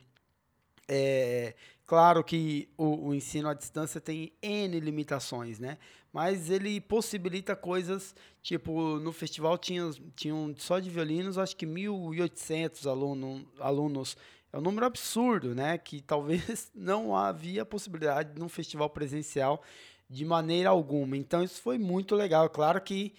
É, 0.88 1.56
claro 1.94 2.24
que 2.24 2.68
o, 2.76 3.10
o, 3.10 3.14
ensino 3.14 3.48
à 3.48 3.54
distância 3.54 4.02
tem 4.02 4.34
N 4.42 4.80
limitações, 4.80 5.60
né? 5.60 5.78
Mas 6.12 6.50
ele 6.50 6.82
possibilita 6.82 7.56
coisas, 7.56 8.16
tipo, 8.42 8.98
no 8.98 9.12
festival 9.12 9.60
tinha, 9.60 9.92
tinham 10.16 10.56
só 10.58 10.80
de 10.80 10.90
violinos, 10.90 11.38
acho 11.38 11.56
que 11.56 11.68
1.800 11.68 12.90
aluno, 12.90 13.48
alunos. 13.60 14.18
É 14.52 14.58
um 14.58 14.62
número 14.62 14.88
absurdo, 14.88 15.54
né? 15.54 15.78
Que 15.78 16.02
talvez 16.02 16.72
não 16.74 17.16
havia 17.16 17.64
possibilidade 17.64 18.40
num 18.40 18.50
festival 18.50 18.90
presencial 18.90 19.62
de 20.10 20.26
maneira 20.26 20.72
alguma. 20.72 21.16
Então 21.16 21.44
isso 21.44 21.62
foi 21.62 21.78
muito 21.78 22.16
legal. 22.16 22.50
Claro 22.50 22.82
que 22.82 23.14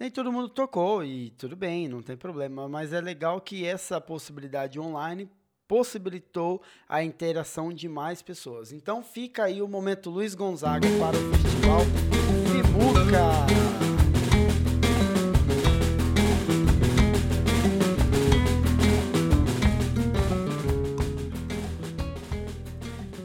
nem 0.00 0.10
todo 0.10 0.32
mundo 0.32 0.48
tocou 0.48 1.04
e 1.04 1.32
tudo 1.32 1.54
bem, 1.54 1.86
não 1.86 2.00
tem 2.00 2.16
problema, 2.16 2.66
mas 2.66 2.94
é 2.94 3.00
legal 3.02 3.42
que 3.42 3.66
essa 3.66 4.00
possibilidade 4.00 4.80
online 4.80 5.28
possibilitou 5.68 6.62
a 6.88 7.02
interação 7.02 7.72
de 7.72 7.88
mais 7.88 8.22
pessoas. 8.22 8.72
Então 8.72 9.02
fica 9.02 9.44
aí 9.44 9.60
o 9.60 9.68
momento 9.68 10.10
Luiz 10.10 10.34
Gonzaga 10.34 10.88
para 10.98 11.16
o 11.16 11.32
Festival 11.32 11.80
Fimuca. 12.52 13.76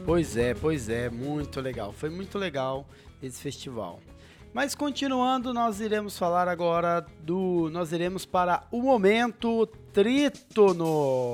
Pois 0.04 0.36
é, 0.36 0.52
pois 0.52 0.88
é, 0.90 1.08
muito 1.08 1.58
legal. 1.60 1.90
Foi 1.90 2.10
muito 2.10 2.36
legal 2.36 2.86
esse 3.22 3.40
festival. 3.40 3.98
Mas 4.52 4.74
continuando, 4.74 5.54
nós 5.54 5.80
iremos 5.80 6.18
falar 6.18 6.48
agora 6.48 7.06
do. 7.22 7.70
Nós 7.70 7.92
iremos 7.92 8.26
para 8.26 8.62
o 8.70 8.82
momento 8.82 9.66
trítono. 9.90 11.32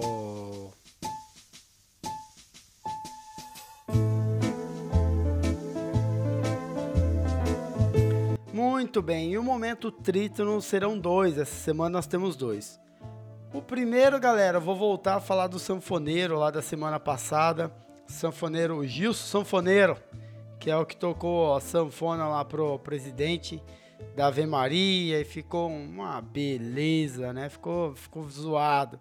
Muito 8.79 9.03
bem, 9.03 9.33
e 9.33 9.37
o 9.37 9.43
momento 9.43 9.91
trítono 9.91 10.63
serão 10.63 10.97
dois. 10.97 11.37
Essa 11.37 11.53
semana 11.53 11.91
nós 11.95 12.07
temos 12.07 12.37
dois. 12.37 12.79
O 13.53 13.61
primeiro, 13.61 14.21
galera, 14.21 14.61
vou 14.61 14.77
voltar 14.77 15.17
a 15.17 15.21
falar 15.21 15.49
do 15.49 15.59
sanfoneiro 15.59 16.39
lá 16.39 16.49
da 16.53 16.63
semana 16.63 17.01
passada. 17.01 17.75
Sanfoneiro 18.07 18.87
Gilson 18.87 19.41
Sanfoneiro 19.41 19.97
que 20.61 20.71
é 20.71 20.77
o 20.77 20.87
que 20.87 20.97
tocou 20.97 21.57
a 21.57 21.61
sanfona 21.61 22.29
lá 22.29 22.45
pro 22.45 22.79
presidente 22.79 23.61
da 24.15 24.29
Ave 24.29 24.47
Maria 24.47 25.21
e 25.21 25.25
ficou 25.25 25.69
uma 25.69 26.21
beleza, 26.21 27.33
né? 27.33 27.49
Ficou, 27.49 27.97
ficou 27.97 28.29
zoado. 28.29 29.01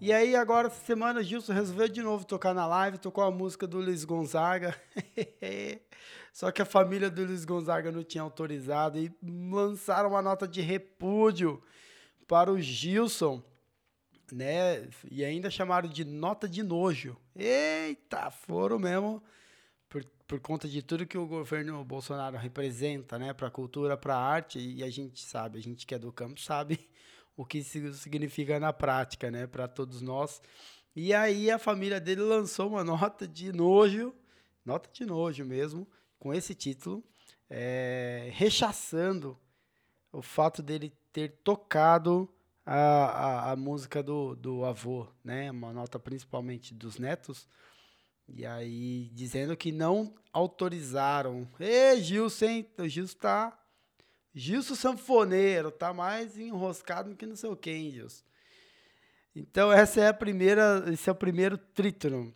E 0.00 0.12
aí 0.12 0.34
agora 0.34 0.66
essa 0.66 0.84
semana 0.84 1.22
Gilson 1.22 1.52
resolveu 1.52 1.86
de 1.86 2.02
novo 2.02 2.24
tocar 2.24 2.52
na 2.52 2.66
live, 2.66 2.98
tocou 2.98 3.22
a 3.22 3.30
música 3.30 3.68
do 3.68 3.78
Luiz 3.78 4.04
Gonzaga. 4.04 4.74
Só 6.36 6.52
que 6.52 6.60
a 6.60 6.66
família 6.66 7.08
do 7.08 7.24
Luiz 7.24 7.46
Gonzaga 7.46 7.90
não 7.90 8.04
tinha 8.04 8.20
autorizado 8.22 8.98
e 8.98 9.10
lançaram 9.50 10.10
uma 10.10 10.20
nota 10.20 10.46
de 10.46 10.60
repúdio 10.60 11.62
para 12.28 12.52
o 12.52 12.60
Gilson, 12.60 13.42
né? 14.30 14.86
E 15.10 15.24
ainda 15.24 15.48
chamaram 15.48 15.88
de 15.88 16.04
nota 16.04 16.46
de 16.46 16.62
nojo. 16.62 17.16
Eita, 17.34 18.30
foram 18.30 18.78
mesmo 18.78 19.22
por 20.26 20.38
conta 20.38 20.68
de 20.68 20.82
tudo 20.82 21.06
que 21.06 21.16
o 21.16 21.26
governo 21.26 21.82
Bolsonaro 21.82 22.36
representa, 22.36 23.18
né, 23.18 23.32
para 23.32 23.48
a 23.48 23.50
cultura, 23.50 23.96
para 23.96 24.14
a 24.14 24.20
arte, 24.20 24.58
e 24.58 24.84
a 24.84 24.90
gente 24.90 25.24
sabe, 25.24 25.58
a 25.58 25.62
gente 25.62 25.86
que 25.86 25.94
é 25.94 25.98
do 25.98 26.12
campo 26.12 26.38
sabe 26.38 26.86
o 27.34 27.46
que 27.46 27.58
isso 27.58 27.94
significa 27.94 28.60
na 28.60 28.74
prática, 28.74 29.30
né, 29.30 29.46
para 29.46 29.66
todos 29.66 30.02
nós. 30.02 30.42
E 30.94 31.14
aí 31.14 31.50
a 31.50 31.58
família 31.58 31.98
dele 31.98 32.20
lançou 32.20 32.68
uma 32.68 32.84
nota 32.84 33.26
de 33.26 33.52
nojo, 33.52 34.14
nota 34.66 34.90
de 34.92 35.06
nojo 35.06 35.42
mesmo, 35.42 35.88
com 36.18 36.32
esse 36.32 36.54
título, 36.54 37.04
é, 37.48 38.30
rechaçando 38.32 39.38
o 40.12 40.22
fato 40.22 40.62
dele 40.62 40.92
ter 41.12 41.40
tocado 41.42 42.28
a, 42.64 42.76
a, 42.76 43.52
a 43.52 43.56
música 43.56 44.02
do, 44.02 44.34
do 44.34 44.64
avô, 44.64 45.06
né, 45.22 45.50
uma 45.50 45.72
nota 45.72 45.98
principalmente 45.98 46.74
dos 46.74 46.98
netos, 46.98 47.48
e 48.28 48.44
aí, 48.44 49.08
dizendo 49.12 49.56
que 49.56 49.70
não 49.70 50.12
autorizaram. 50.32 51.48
Ê, 51.60 52.00
Gilson, 52.00 52.64
O 52.78 52.88
Gilson 52.88 53.18
tá. 53.18 53.62
Gilson 54.34 54.74
Sanfoneiro, 54.74 55.70
tá 55.70 55.94
mais 55.94 56.36
enroscado 56.36 57.10
do 57.10 57.16
que 57.16 57.24
não 57.24 57.36
sei 57.36 57.48
o 57.48 57.56
que, 57.56 57.70
hein, 57.70 57.92
Gilson? 57.92 58.24
Então, 59.34 59.72
essa 59.72 60.00
é 60.00 60.08
a 60.08 60.14
primeira. 60.14 60.84
Esse 60.92 61.08
é 61.08 61.12
o 61.12 61.16
primeiro 61.16 61.56
trítono. 61.56 62.34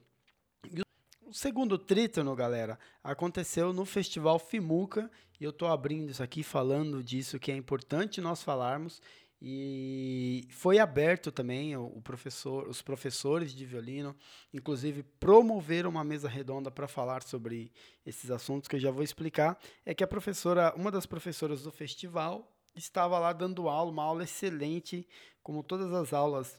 O 1.31 1.33
segundo 1.33 1.79
trítono, 1.79 2.35
galera, 2.35 2.77
aconteceu 3.05 3.73
no 3.73 3.85
Festival 3.85 4.37
Fimuca. 4.37 5.09
E 5.41 5.45
eu 5.45 5.53
tô 5.53 5.69
abrindo 5.69 6.11
isso 6.11 6.25
aqui 6.25 6.43
falando 6.43 7.05
disso 7.05 7.39
que 7.39 7.53
é 7.53 7.57
importante 7.57 8.21
nós 8.21 8.43
falarmos. 8.43 9.01
E 9.41 10.49
foi 10.51 10.81
aberto 10.81 11.31
também 11.31 11.77
o 11.77 12.03
professor, 12.03 12.67
os 12.67 12.83
professores 12.83 13.55
de 13.55 13.65
violino, 13.65 14.17
inclusive 14.53 15.05
promoveram 15.05 15.91
uma 15.91 16.03
mesa 16.03 16.29
redonda 16.29 16.69
para 16.69 16.89
falar 16.89 17.23
sobre 17.23 17.71
esses 18.05 18.29
assuntos 18.29 18.67
que 18.67 18.75
eu 18.75 18.81
já 18.81 18.91
vou 18.91 19.05
explicar. 19.05 19.57
É 19.87 19.95
que 19.95 20.03
a 20.03 20.09
professora, 20.09 20.75
uma 20.75 20.91
das 20.91 21.07
professoras 21.07 21.63
do 21.63 21.71
festival, 21.71 22.53
estava 22.75 23.21
lá 23.21 23.33
dando 23.33 23.69
aula, 23.69 23.93
uma 23.93 24.03
aula 24.03 24.25
excelente, 24.25 25.07
como 25.45 25.63
todas 25.63 25.93
as 25.93 26.13
aulas 26.13 26.59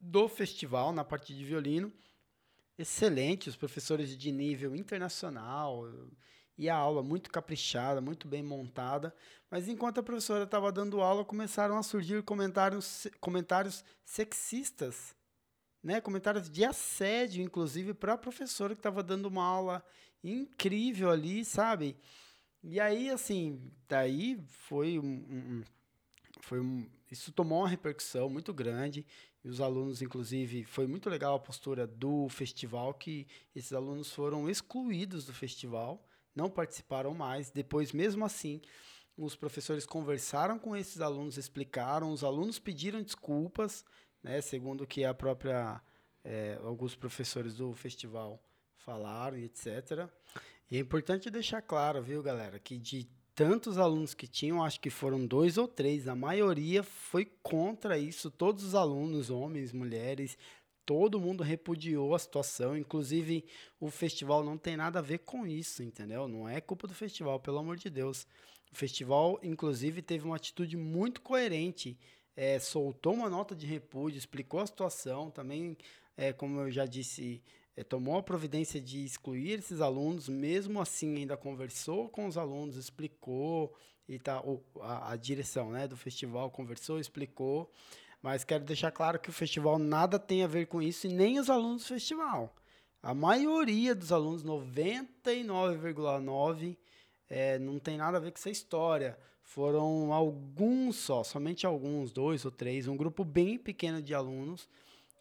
do 0.00 0.26
festival 0.28 0.92
na 0.92 1.04
parte 1.04 1.32
de 1.32 1.44
violino. 1.44 1.92
Excelente, 2.80 3.46
os 3.46 3.56
professores 3.56 4.16
de 4.16 4.32
nível 4.32 4.74
internacional, 4.74 5.86
e 6.56 6.66
a 6.66 6.74
aula 6.74 7.02
muito 7.02 7.30
caprichada, 7.30 8.00
muito 8.00 8.26
bem 8.26 8.42
montada. 8.42 9.14
Mas 9.50 9.68
enquanto 9.68 10.00
a 10.00 10.02
professora 10.02 10.44
estava 10.44 10.72
dando 10.72 11.02
aula, 11.02 11.22
começaram 11.22 11.76
a 11.76 11.82
surgir 11.82 12.22
comentários, 12.22 13.06
comentários 13.20 13.84
sexistas, 14.02 15.14
né? 15.82 16.00
comentários 16.00 16.48
de 16.48 16.64
assédio, 16.64 17.42
inclusive, 17.44 17.92
para 17.92 18.14
a 18.14 18.18
professora 18.18 18.74
que 18.74 18.78
estava 18.80 19.02
dando 19.02 19.26
uma 19.26 19.44
aula 19.44 19.84
incrível 20.24 21.10
ali, 21.10 21.44
sabe? 21.44 21.98
E 22.62 22.80
aí, 22.80 23.10
assim, 23.10 23.70
daí 23.86 24.42
foi 24.48 24.98
um, 24.98 25.04
um 25.04 25.62
foi 26.40 26.60
um, 26.60 26.88
isso 27.10 27.32
tomou 27.32 27.60
uma 27.60 27.68
repercussão 27.68 28.28
muito 28.28 28.52
grande 28.52 29.06
e 29.44 29.48
os 29.48 29.60
alunos, 29.60 30.02
inclusive, 30.02 30.64
foi 30.64 30.86
muito 30.86 31.08
legal 31.08 31.34
a 31.34 31.40
postura 31.40 31.86
do 31.86 32.28
festival 32.28 32.92
que 32.94 33.26
esses 33.54 33.72
alunos 33.72 34.12
foram 34.12 34.48
excluídos 34.48 35.24
do 35.24 35.32
festival 35.32 36.06
não 36.34 36.50
participaram 36.50 37.14
mais. 37.14 37.50
Depois, 37.50 37.92
mesmo 37.92 38.24
assim, 38.24 38.60
os 39.16 39.34
professores 39.34 39.86
conversaram 39.86 40.58
com 40.58 40.76
esses 40.76 41.00
alunos, 41.00 41.36
explicaram, 41.36 42.12
os 42.12 42.22
alunos 42.22 42.58
pediram 42.58 43.02
desculpas, 43.02 43.84
né, 44.22 44.40
segundo 44.40 44.86
que 44.86 45.04
a 45.04 45.14
própria 45.14 45.80
é, 46.22 46.58
alguns 46.62 46.94
professores 46.94 47.54
do 47.54 47.72
festival 47.74 48.42
falaram, 48.76 49.38
etc. 49.38 50.08
E 50.70 50.76
é 50.76 50.80
importante 50.80 51.30
deixar 51.30 51.62
claro, 51.62 52.02
viu, 52.02 52.22
galera, 52.22 52.58
que 52.58 52.78
de 52.78 53.08
tantos 53.34 53.78
alunos 53.78 54.14
que 54.14 54.26
tinham, 54.26 54.62
acho 54.62 54.80
que 54.80 54.90
foram 54.90 55.26
dois 55.26 55.56
ou 55.56 55.66
três, 55.66 56.08
a 56.08 56.14
maioria 56.14 56.82
foi 56.82 57.24
contra 57.42 57.98
isso, 57.98 58.30
todos 58.30 58.64
os 58.64 58.74
alunos, 58.74 59.30
homens, 59.30 59.72
mulheres, 59.72 60.36
todo 60.84 61.20
mundo 61.20 61.42
repudiou 61.42 62.14
a 62.14 62.18
situação, 62.18 62.76
inclusive 62.76 63.44
o 63.78 63.90
festival 63.90 64.42
não 64.42 64.58
tem 64.58 64.76
nada 64.76 64.98
a 64.98 65.02
ver 65.02 65.18
com 65.18 65.46
isso, 65.46 65.82
entendeu? 65.82 66.26
Não 66.26 66.48
é 66.48 66.60
culpa 66.60 66.86
do 66.88 66.94
festival, 66.94 67.38
pelo 67.38 67.58
amor 67.58 67.76
de 67.76 67.88
Deus. 67.88 68.26
O 68.72 68.76
festival, 68.76 69.38
inclusive, 69.42 70.02
teve 70.02 70.24
uma 70.24 70.36
atitude 70.36 70.76
muito 70.76 71.20
coerente, 71.20 71.96
é, 72.36 72.58
soltou 72.58 73.14
uma 73.14 73.30
nota 73.30 73.54
de 73.54 73.66
repúdio, 73.66 74.18
explicou 74.18 74.60
a 74.60 74.66
situação, 74.66 75.30
também, 75.30 75.76
é, 76.16 76.32
como 76.32 76.60
eu 76.60 76.70
já 76.70 76.86
disse, 76.86 77.42
é, 77.76 77.84
tomou 77.84 78.18
a 78.18 78.22
providência 78.22 78.80
de 78.80 79.04
excluir 79.04 79.58
esses 79.58 79.80
alunos, 79.80 80.28
mesmo 80.28 80.80
assim 80.80 81.16
ainda 81.16 81.36
conversou 81.36 82.08
com 82.08 82.26
os 82.26 82.36
alunos, 82.36 82.76
explicou, 82.76 83.74
e 84.08 84.18
tá, 84.18 84.42
a, 84.80 85.12
a 85.12 85.16
direção 85.16 85.70
né, 85.70 85.86
do 85.86 85.96
festival 85.96 86.50
conversou, 86.50 86.98
explicou, 86.98 87.70
mas 88.20 88.44
quero 88.44 88.64
deixar 88.64 88.90
claro 88.90 89.18
que 89.18 89.30
o 89.30 89.32
festival 89.32 89.78
nada 89.78 90.18
tem 90.18 90.42
a 90.42 90.46
ver 90.46 90.66
com 90.66 90.82
isso 90.82 91.06
e 91.06 91.12
nem 91.12 91.38
os 91.38 91.48
alunos 91.48 91.82
do 91.82 91.88
festival. 91.88 92.54
A 93.02 93.14
maioria 93.14 93.94
dos 93.94 94.12
alunos, 94.12 94.44
99,9%, 94.44 96.76
é, 97.28 97.58
não 97.58 97.78
tem 97.78 97.96
nada 97.96 98.18
a 98.18 98.20
ver 98.20 98.32
com 98.32 98.38
essa 98.38 98.50
história. 98.50 99.18
Foram 99.42 100.12
alguns 100.12 100.96
só, 100.96 101.24
somente 101.24 101.64
alguns, 101.64 102.12
dois 102.12 102.44
ou 102.44 102.50
três, 102.50 102.86
um 102.86 102.96
grupo 102.96 103.24
bem 103.24 103.56
pequeno 103.56 104.02
de 104.02 104.14
alunos 104.14 104.68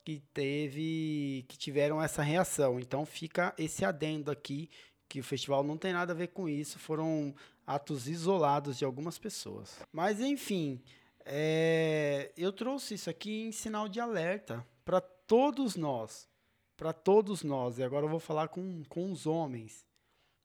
que 0.10 0.24
teve, 0.34 1.46
que 1.48 1.56
tiveram 1.56 2.01
essa 2.01 2.24
reação. 2.24 2.80
Então 2.80 3.06
fica 3.06 3.54
esse 3.60 3.86
adendo 3.86 4.32
aqui 4.32 4.68
que 5.08 5.20
o 5.20 5.24
festival 5.24 5.63
não 5.63 5.78
tem 5.78 5.94
nada 5.94 6.13
a 6.13 6.16
ver 6.16 6.30
com 6.30 6.50
isso. 6.50 6.80
Foram 6.80 7.36
atos 7.66 8.08
isolados 8.08 8.80
de 8.80 8.86
algumas 8.86 9.20
pessoas. 9.20 9.80
Mas 9.94 10.20
enfim, 10.20 10.82
é, 11.24 12.32
eu 12.36 12.51
trouxe 12.51 12.96
isso 12.96 13.08
aqui 13.08 13.44
em 13.44 13.51
sinal 13.51 13.88
de 13.88 14.00
alerta 14.00 14.66
para 14.84 15.00
todos 15.00 15.75
nós, 15.75 16.28
para 16.75 16.92
todos 16.92 17.44
nós, 17.44 17.78
e 17.78 17.84
agora 17.84 18.06
eu 18.06 18.10
vou 18.10 18.20
falar 18.20 18.48
com, 18.48 18.84
com 18.86 19.12
os 19.12 19.28
homens. 19.28 19.86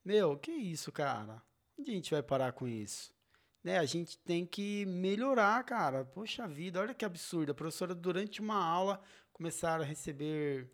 Meu, 0.05 0.37
que 0.37 0.53
isso, 0.53 0.93
cara? 0.93 1.43
Onde 1.79 1.91
a 1.91 1.95
gente 1.95 2.11
vai 2.11 2.23
parar 2.23 2.53
com 2.53 2.69
isso? 2.69 3.15
Né, 3.63 3.79
a 3.79 3.87
gente 3.87 4.19
tem 4.19 4.45
que 4.45 4.85
melhorar, 4.85 5.65
cara. 5.65 6.05
Poxa 6.05 6.47
vida, 6.47 6.81
olha 6.81 6.93
que 6.93 7.03
absurdo. 7.03 7.53
A 7.53 7.55
professora, 7.55 7.95
durante 7.95 8.43
uma 8.43 8.63
aula, 8.63 9.01
começaram 9.35 9.85
a 9.85 9.87
receber 9.87 10.71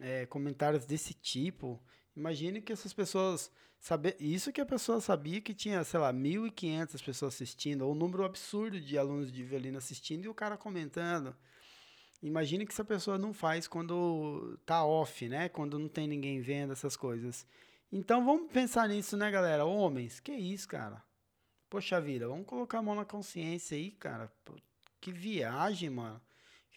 é, 0.00 0.24
comentários 0.26 0.86
desse 0.86 1.12
tipo. 1.12 1.82
Imagine 2.16 2.62
que 2.62 2.72
essas 2.72 2.94
pessoas. 2.94 3.52
Saber, 3.78 4.16
isso 4.18 4.52
que 4.52 4.60
a 4.60 4.66
pessoa 4.66 5.02
sabia 5.02 5.38
que 5.38 5.52
tinha, 5.52 5.84
sei 5.84 6.00
lá, 6.00 6.10
1.500 6.10 7.04
pessoas 7.04 7.34
assistindo, 7.34 7.82
ou 7.82 7.92
um 7.92 7.94
número 7.94 8.24
absurdo 8.24 8.80
de 8.80 8.96
alunos 8.96 9.30
de 9.30 9.44
violino 9.44 9.76
assistindo 9.76 10.24
e 10.24 10.28
o 10.28 10.34
cara 10.34 10.56
comentando. 10.56 11.36
Imagine 12.22 12.64
que 12.64 12.72
essa 12.72 12.84
pessoa 12.84 13.18
não 13.18 13.34
faz 13.34 13.68
quando 13.68 14.58
tá 14.64 14.84
off, 14.84 15.28
né? 15.28 15.50
Quando 15.50 15.78
não 15.78 15.88
tem 15.88 16.08
ninguém 16.08 16.40
vendo 16.40 16.72
essas 16.72 16.96
coisas. 16.96 17.46
Então 17.92 18.24
vamos 18.24 18.50
pensar 18.50 18.88
nisso, 18.88 19.14
né, 19.16 19.30
galera? 19.30 19.66
Homens, 19.66 20.20
que 20.20 20.32
isso, 20.32 20.66
cara? 20.66 21.04
Poxa 21.68 22.00
vida, 22.00 22.26
vamos 22.26 22.46
colocar 22.46 22.78
a 22.78 22.82
mão 22.82 22.94
na 22.94 23.04
consciência 23.04 23.76
aí, 23.76 23.90
cara. 23.90 24.32
Que 25.00 25.12
viagem, 25.12 25.90
mano. 25.90 26.20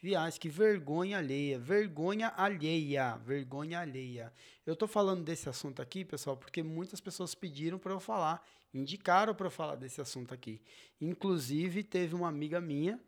Viagem, 0.01 0.39
que 0.39 0.50
vergonha 0.50 1.18
alheia. 1.18 1.60
Vergonha 1.60 2.34
alheia. 2.36 3.18
Vergonha 3.18 3.79
alheia. 3.79 4.34
Eu 4.65 4.75
tô 4.75 4.88
falando 4.88 5.24
desse 5.24 5.50
assunto 5.50 5.82
aqui, 5.82 6.06
pessoal, 6.06 6.38
porque 6.38 6.63
muitas 6.63 7.01
pessoas 7.01 7.36
pediram 7.36 7.77
para 7.77 7.91
eu 7.91 8.00
falar, 8.00 8.41
indicaram 8.74 9.36
para 9.36 9.48
eu 9.48 9.51
falar 9.51 9.75
desse 9.75 10.00
assunto 10.00 10.34
aqui. 10.34 10.62
Inclusive, 11.01 11.84
teve 11.84 12.15
uma 12.15 12.29
amiga 12.29 12.62
minha 12.62 13.00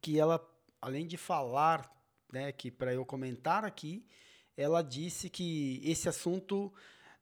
que 0.00 0.18
ela 0.18 0.38
além 0.80 1.06
de 1.06 1.16
falar, 1.16 1.90
né, 2.32 2.52
que 2.52 2.70
para 2.70 2.94
eu 2.94 3.04
comentar 3.04 3.64
aqui, 3.64 4.06
ela 4.56 4.82
disse 4.82 5.28
que 5.28 5.80
esse 5.84 6.08
assunto 6.08 6.72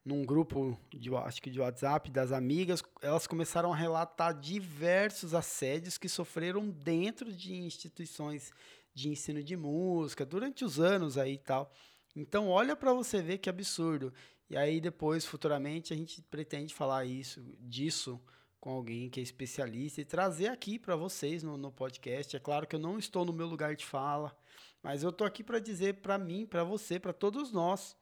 num 0.07 0.23
grupo 0.25 0.79
de 0.89 1.13
acho 1.13 1.41
que 1.41 1.49
de 1.49 1.59
WhatsApp 1.59 2.09
das 2.09 2.31
amigas, 2.31 2.81
elas 3.01 3.27
começaram 3.27 3.73
a 3.73 3.75
relatar 3.75 4.33
diversos 4.33 5.33
assédios 5.33 5.97
que 5.97 6.07
sofreram 6.07 6.69
dentro 6.69 7.33
de 7.33 7.53
instituições 7.53 8.53
de 8.97 9.09
ensino 9.09 9.43
de 9.43 9.55
música 9.55 10.25
durante 10.25 10.65
os 10.65 10.79
anos 10.79 11.19
aí 11.19 11.33
e 11.33 11.37
tal. 11.37 11.71
Então 12.15 12.49
olha 12.49 12.75
para 12.75 12.91
você 12.91 13.21
ver 13.21 13.37
que 13.37 13.47
absurdo. 13.47 14.11
E 14.49 14.57
aí 14.57 14.81
depois 14.81 15.23
futuramente 15.23 15.93
a 15.93 15.95
gente 15.95 16.19
pretende 16.23 16.73
falar 16.73 17.05
isso 17.05 17.39
disso 17.59 18.19
com 18.59 18.71
alguém 18.71 19.07
que 19.07 19.19
é 19.19 19.23
especialista 19.23 20.01
e 20.01 20.05
trazer 20.05 20.47
aqui 20.47 20.79
para 20.79 20.95
vocês 20.95 21.43
no, 21.43 21.57
no 21.57 21.71
podcast. 21.71 22.35
É 22.35 22.39
claro 22.39 22.65
que 22.65 22.75
eu 22.75 22.79
não 22.79 22.97
estou 22.97 23.23
no 23.23 23.31
meu 23.31 23.45
lugar 23.45 23.75
de 23.75 23.85
fala, 23.85 24.35
mas 24.81 25.03
eu 25.03 25.11
tô 25.11 25.23
aqui 25.23 25.43
para 25.43 25.59
dizer 25.59 26.01
para 26.01 26.17
mim, 26.17 26.47
para 26.47 26.63
você, 26.63 26.99
para 26.99 27.13
todos 27.13 27.51
nós. 27.51 27.95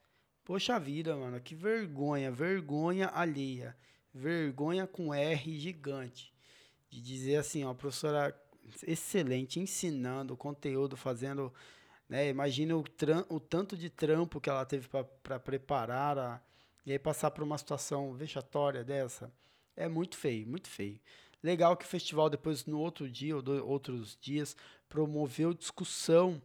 Poxa 0.46 0.80
vida, 0.80 1.14
mano, 1.18 1.42
que 1.42 1.56
vergonha, 1.56 2.32
vergonha 2.32 3.10
alheia. 3.14 3.75
Vergonha 4.14 4.88
com 4.88 5.14
R 5.14 5.60
gigante. 5.60 6.34
De 6.90 7.02
dizer 7.02 7.36
assim, 7.36 7.66
ó, 7.66 7.74
professora 7.74 8.32
excelente, 8.86 9.60
ensinando 9.60 10.36
conteúdo, 10.38 10.95
fazendo. 10.98 11.53
Né, 12.07 12.29
imagina 12.29 12.75
o, 12.75 12.84
o 13.29 13.39
tanto 13.39 13.75
de 13.75 13.89
trampo 13.89 14.39
que 14.39 14.50
ela 14.50 14.65
teve 14.65 14.88
para 15.24 15.39
preparar 15.39 16.17
a, 16.17 16.41
e 16.86 16.91
aí 16.91 17.00
passar 17.00 17.31
por 17.31 17.43
uma 17.43 17.57
situação 17.57 18.13
vexatória 18.13 18.84
dessa. 18.84 19.31
É 19.75 19.88
muito 19.88 20.15
feio, 20.15 20.48
muito 20.48 20.69
feio. 20.69 21.00
Legal 21.41 21.75
que 21.75 21.86
o 21.86 21.88
festival 21.88 22.29
depois 22.29 22.65
no 22.65 22.79
outro 22.79 23.10
dia 23.10 23.36
ou 23.36 23.41
do, 23.41 23.67
outros 23.67 24.17
dias 24.19 24.55
promoveu 24.88 25.54
discussão 25.54 26.41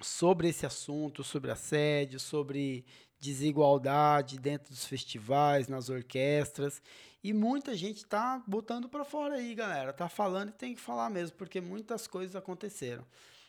sobre 0.00 0.48
esse 0.48 0.66
assunto, 0.66 1.24
sobre 1.24 1.50
assédio, 1.50 2.20
sobre 2.20 2.84
desigualdade 3.24 4.38
dentro 4.38 4.70
dos 4.70 4.84
festivais, 4.84 5.66
nas 5.66 5.88
orquestras. 5.88 6.82
E 7.22 7.32
muita 7.32 7.74
gente 7.74 7.98
está 7.98 8.42
botando 8.46 8.88
para 8.88 9.04
fora 9.04 9.36
aí, 9.36 9.54
galera. 9.54 9.92
Tá 9.92 10.08
falando 10.08 10.50
e 10.50 10.52
tem 10.52 10.74
que 10.74 10.80
falar 10.80 11.08
mesmo, 11.08 11.36
porque 11.36 11.60
muitas 11.60 12.06
coisas 12.06 12.36
aconteceram. 12.36 13.04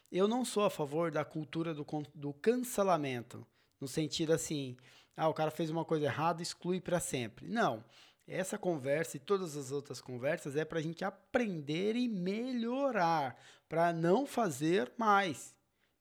Eu 0.09 0.27
não 0.27 0.45
sou 0.45 0.63
a 0.63 0.69
favor 0.69 1.11
da 1.11 1.25
cultura 1.25 1.73
do, 1.73 1.85
do 2.13 2.33
cancelamento, 2.33 3.45
no 3.81 3.88
sentido 3.88 4.31
assim, 4.31 4.77
ah, 5.17 5.27
o 5.27 5.33
cara 5.33 5.51
fez 5.51 5.69
uma 5.69 5.83
coisa 5.83 6.05
errada, 6.05 6.41
exclui 6.41 6.79
para 6.79 6.99
sempre. 6.99 7.47
Não. 7.47 7.83
Essa 8.27 8.57
conversa 8.57 9.17
e 9.17 9.19
todas 9.19 9.55
as 9.55 9.71
outras 9.71 10.01
conversas 10.01 10.55
é 10.55 10.65
para 10.65 10.79
a 10.79 10.81
gente 10.81 11.03
aprender 11.03 11.95
e 11.95 12.07
melhorar, 12.07 13.38
para 13.67 13.93
não 13.93 14.25
fazer 14.25 14.91
mais. 14.97 15.53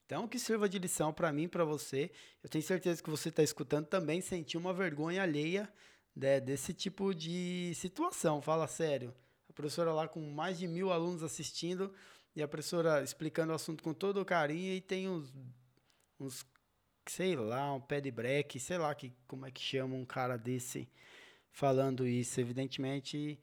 Então, 0.05 0.27
que 0.27 0.37
sirva 0.37 0.69
de 0.69 0.77
lição 0.77 1.11
para 1.11 1.33
mim, 1.33 1.47
para 1.47 1.65
você. 1.65 2.11
Eu 2.43 2.49
tenho 2.49 2.63
certeza 2.63 3.01
que 3.01 3.09
você 3.09 3.29
está 3.29 3.41
escutando 3.41 3.87
também 3.87 4.21
sentiu 4.21 4.59
uma 4.59 4.73
vergonha 4.73 5.23
alheia 5.23 5.71
né, 6.15 6.39
desse 6.39 6.73
tipo 6.73 7.13
de 7.13 7.73
situação. 7.75 8.41
Fala 8.41 8.67
sério. 8.67 9.13
A 9.49 9.53
professora 9.53 9.91
lá 9.91 10.07
com 10.07 10.21
mais 10.31 10.59
de 10.59 10.67
mil 10.67 10.91
alunos 10.91 11.23
assistindo 11.23 11.91
e 12.35 12.43
a 12.43 12.47
professora 12.47 13.01
explicando 13.01 13.51
o 13.51 13.55
assunto 13.55 13.83
com 13.83 13.93
todo 13.93 14.21
o 14.21 14.25
carinho 14.25 14.73
e 14.73 14.81
tem 14.81 15.09
uns, 15.09 15.33
uns 16.19 16.45
sei 17.07 17.35
lá, 17.35 17.73
um 17.73 17.81
pé 17.81 17.99
de 17.99 18.11
breque, 18.11 18.59
sei 18.59 18.77
lá 18.77 18.93
que, 18.93 19.11
como 19.27 19.45
é 19.45 19.51
que 19.51 19.61
chama 19.61 19.95
um 19.95 20.05
cara 20.05 20.37
desse 20.37 20.87
falando 21.51 22.05
isso. 22.05 22.39
Evidentemente 22.39 23.39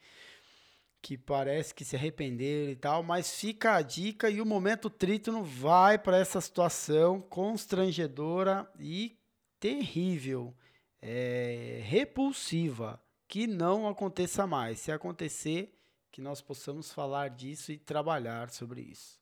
que 1.02 1.18
parece 1.18 1.74
que 1.74 1.84
se 1.84 1.96
arrependeram 1.96 2.70
e 2.70 2.76
tal, 2.76 3.02
mas 3.02 3.34
fica 3.34 3.74
a 3.74 3.82
dica 3.82 4.30
e 4.30 4.40
o 4.40 4.46
momento 4.46 4.88
trítono 4.88 5.42
vai 5.42 5.98
para 5.98 6.16
essa 6.16 6.40
situação 6.40 7.20
constrangedora 7.20 8.70
e 8.78 9.18
terrível, 9.58 10.54
é, 11.00 11.80
repulsiva, 11.82 13.02
que 13.26 13.48
não 13.48 13.88
aconteça 13.88 14.46
mais. 14.46 14.78
Se 14.78 14.92
acontecer, 14.92 15.76
que 16.12 16.20
nós 16.20 16.40
possamos 16.40 16.92
falar 16.92 17.30
disso 17.30 17.72
e 17.72 17.78
trabalhar 17.78 18.50
sobre 18.50 18.82
isso. 18.82 19.20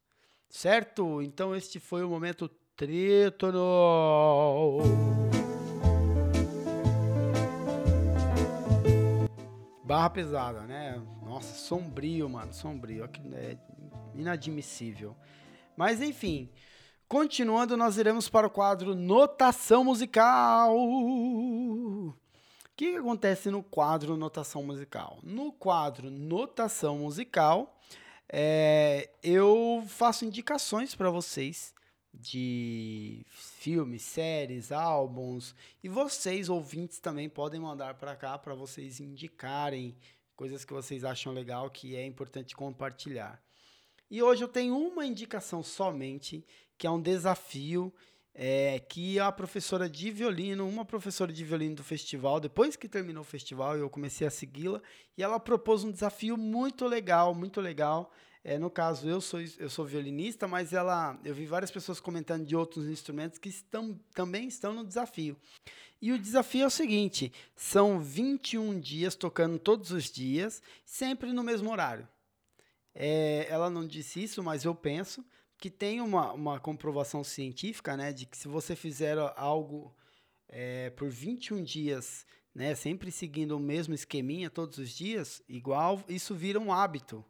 Certo? 0.51 1.23
Então 1.23 1.57
este 1.57 1.81
foi 1.81 2.05
o 2.05 2.11
momento 2.11 2.49
trítono. 2.77 3.61
Barra 10.01 10.09
pesada, 10.09 10.61
né? 10.63 10.99
Nossa, 11.23 11.55
sombrio, 11.55 12.27
mano, 12.27 12.55
sombrio. 12.55 13.07
É 13.35 13.59
inadmissível. 14.15 15.15
Mas 15.77 16.01
enfim, 16.01 16.49
continuando, 17.07 17.77
nós 17.77 17.99
iremos 17.99 18.27
para 18.27 18.47
o 18.47 18.51
quadro 18.51 18.95
Notação 18.95 19.85
Musical. 19.85 20.75
O 20.75 22.15
que, 22.75 22.97
acontece 22.97 23.51
no 23.51 23.63
quadro 23.63 24.17
Notação 24.17 24.63
Musical? 24.63 25.19
No 25.23 25.53
quadro 25.53 26.11
Notação 26.11 27.01
Musical, 27.01 27.79
é, 28.27 29.11
eu 29.23 29.85
faço 29.87 30.25
indicações 30.25 30.95
para 30.95 31.11
vocês 31.11 31.75
de 32.13 33.25
filmes, 33.29 34.03
séries, 34.03 34.73
álbuns. 34.73 35.55
E 35.83 35.89
vocês, 35.89 36.49
ouvintes, 36.49 36.99
também 36.99 37.29
podem 37.29 37.61
mandar 37.61 37.95
para 37.95 38.17
cá 38.17 38.37
para 38.39 38.55
vocês 38.55 39.01
indicarem 39.01 39.97
coisas 40.37 40.65
que 40.65 40.73
vocês 40.73 41.05
acham 41.05 41.33
legal, 41.33 41.71
que 41.71 41.95
é 41.97 42.05
importante 42.05 42.57
compartilhar. 42.57 43.43
E 44.11 44.23
hoje 44.23 44.43
eu 44.43 44.49
tenho 44.49 44.77
uma 44.77 45.07
indicação 45.07 45.63
somente, 45.63 46.45
que 46.77 46.87
é 46.87 46.91
um 46.91 47.01
desafio 47.01 47.93
é, 48.35 48.79
que 48.79 49.19
a 49.19 49.31
professora 49.31 49.89
de 49.89 50.11
violino, 50.11 50.67
uma 50.67 50.85
professora 50.85 51.33
de 51.33 51.45
violino 51.45 51.77
do 51.77 51.85
festival, 51.85 52.41
depois 52.41 52.75
que 52.75 52.89
terminou 52.89 53.23
o 53.23 53.25
festival, 53.25 53.77
eu 53.77 53.91
comecei 53.91 54.27
a 54.27 54.31
segui-la, 54.31 54.81
e 55.17 55.23
ela 55.23 55.39
propôs 55.39 55.85
um 55.85 55.91
desafio 55.91 56.37
muito 56.37 56.87
legal, 56.87 57.35
muito 57.35 57.61
legal, 57.61 58.11
é, 58.43 58.59
no 58.59 58.71
caso, 58.71 59.09
eu 59.09 59.21
sou, 59.21 59.41
eu 59.59 59.69
sou 59.69 59.85
violinista, 59.85 60.49
mas 60.49 60.73
ela, 60.73 61.19
eu 61.25 61.35
vi 61.35 61.45
várias 61.45 61.71
pessoas 61.71 62.01
comentando 62.01 62.47
de 62.47 62.57
outros 62.57 62.89
instrumentos 62.89 63.39
que 63.39 63.51
estão, 63.51 63.99
também 64.15 64.49
estão 64.49 64.73
no 64.73 64.85
desafio. 64.85 65.37
E 66.01 66.11
o 66.13 66.19
desafio 66.19 66.63
é 66.63 66.67
o 66.67 66.71
seguinte: 66.71 67.33
são 67.55 68.01
21 68.01 68.81
dias 68.81 69.15
tocando 69.15 69.59
todos 69.59 69.91
os 69.91 70.05
dias, 70.05 70.63
sempre 70.85 71.33
no 71.33 71.43
mesmo 71.43 71.71
horário. 71.71 72.09
É, 72.95 73.47
ela 73.49 73.69
não 73.69 73.87
disse 73.87 74.23
isso, 74.23 74.43
mas 74.43 74.65
eu 74.65 74.75
penso 74.75 75.25
que 75.59 75.71
tem 75.71 76.01
uma, 76.01 76.33
uma 76.33 76.59
comprovação 76.59 77.23
científica, 77.23 77.95
né, 77.95 78.13
de 78.13 78.25
que 78.25 78.37
se 78.37 78.49
você 78.49 78.75
fizer 78.75 79.19
algo 79.37 79.95
é, 80.49 80.89
por 80.91 81.11
21 81.11 81.63
dias, 81.63 82.27
né, 82.55 82.75
sempre 82.75 83.13
seguindo 83.13 83.53
o 83.53 83.61
mesmo 83.61 83.93
esqueminha 83.93 84.49
todos 84.49 84.79
os 84.79 84.91
dias, 84.91 85.43
igual, 85.47 86.03
isso 86.09 86.35
vira 86.35 86.59
um 86.59 86.73
hábito. 86.73 87.23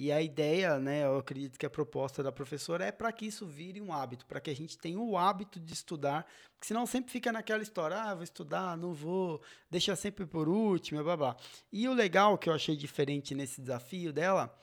E 0.00 0.12
a 0.12 0.22
ideia, 0.22 0.78
né, 0.78 1.04
eu 1.04 1.18
acredito 1.18 1.58
que 1.58 1.66
a 1.66 1.70
proposta 1.70 2.22
da 2.22 2.30
professora 2.30 2.84
é 2.84 2.92
para 2.92 3.10
que 3.10 3.26
isso 3.26 3.44
vire 3.44 3.80
um 3.80 3.92
hábito, 3.92 4.26
para 4.26 4.38
que 4.38 4.48
a 4.48 4.54
gente 4.54 4.78
tenha 4.78 4.96
o 4.96 5.18
hábito 5.18 5.58
de 5.58 5.72
estudar, 5.72 6.24
porque 6.52 6.68
senão 6.68 6.86
sempre 6.86 7.10
fica 7.10 7.32
naquela 7.32 7.64
história, 7.64 7.96
ah, 7.96 8.14
vou 8.14 8.22
estudar, 8.22 8.76
não 8.76 8.94
vou, 8.94 9.42
deixa 9.68 9.96
sempre 9.96 10.24
por 10.24 10.48
último, 10.48 11.02
blá 11.02 11.16
blá. 11.16 11.36
E 11.72 11.88
o 11.88 11.92
legal 11.92 12.38
que 12.38 12.48
eu 12.48 12.54
achei 12.54 12.76
diferente 12.76 13.34
nesse 13.34 13.60
desafio 13.60 14.12
dela 14.12 14.56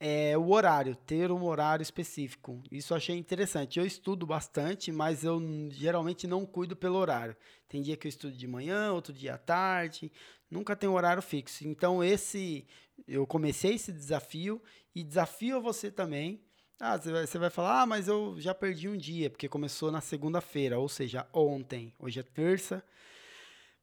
é 0.00 0.36
o 0.36 0.50
horário, 0.50 0.96
ter 0.96 1.30
um 1.30 1.44
horário 1.44 1.84
específico. 1.84 2.60
Isso 2.68 2.92
eu 2.92 2.96
achei 2.96 3.16
interessante. 3.16 3.78
Eu 3.78 3.86
estudo 3.86 4.26
bastante, 4.26 4.90
mas 4.90 5.22
eu 5.22 5.40
geralmente 5.70 6.26
não 6.26 6.44
cuido 6.44 6.74
pelo 6.74 6.98
horário. 6.98 7.36
Tem 7.68 7.80
dia 7.80 7.96
que 7.96 8.06
eu 8.06 8.10
estudo 8.10 8.36
de 8.36 8.46
manhã, 8.48 8.92
outro 8.92 9.12
dia 9.12 9.34
à 9.34 9.38
tarde, 9.38 10.10
nunca 10.54 10.76
tem 10.76 10.88
horário 10.88 11.20
fixo. 11.20 11.66
Então 11.66 12.02
esse 12.02 12.64
eu 13.06 13.26
comecei 13.26 13.74
esse 13.74 13.92
desafio 13.92 14.62
e 14.94 15.02
desafio 15.02 15.60
você 15.60 15.90
também. 15.90 16.40
Ah, 16.80 16.96
você 16.96 17.38
vai 17.38 17.50
falar, 17.50 17.82
ah, 17.82 17.86
mas 17.86 18.08
eu 18.08 18.36
já 18.38 18.54
perdi 18.54 18.88
um 18.88 18.96
dia, 18.96 19.30
porque 19.30 19.48
começou 19.48 19.90
na 19.92 20.00
segunda-feira, 20.00 20.78
ou 20.78 20.88
seja, 20.88 21.26
ontem. 21.32 21.92
Hoje 21.98 22.20
é 22.20 22.22
terça. 22.22 22.82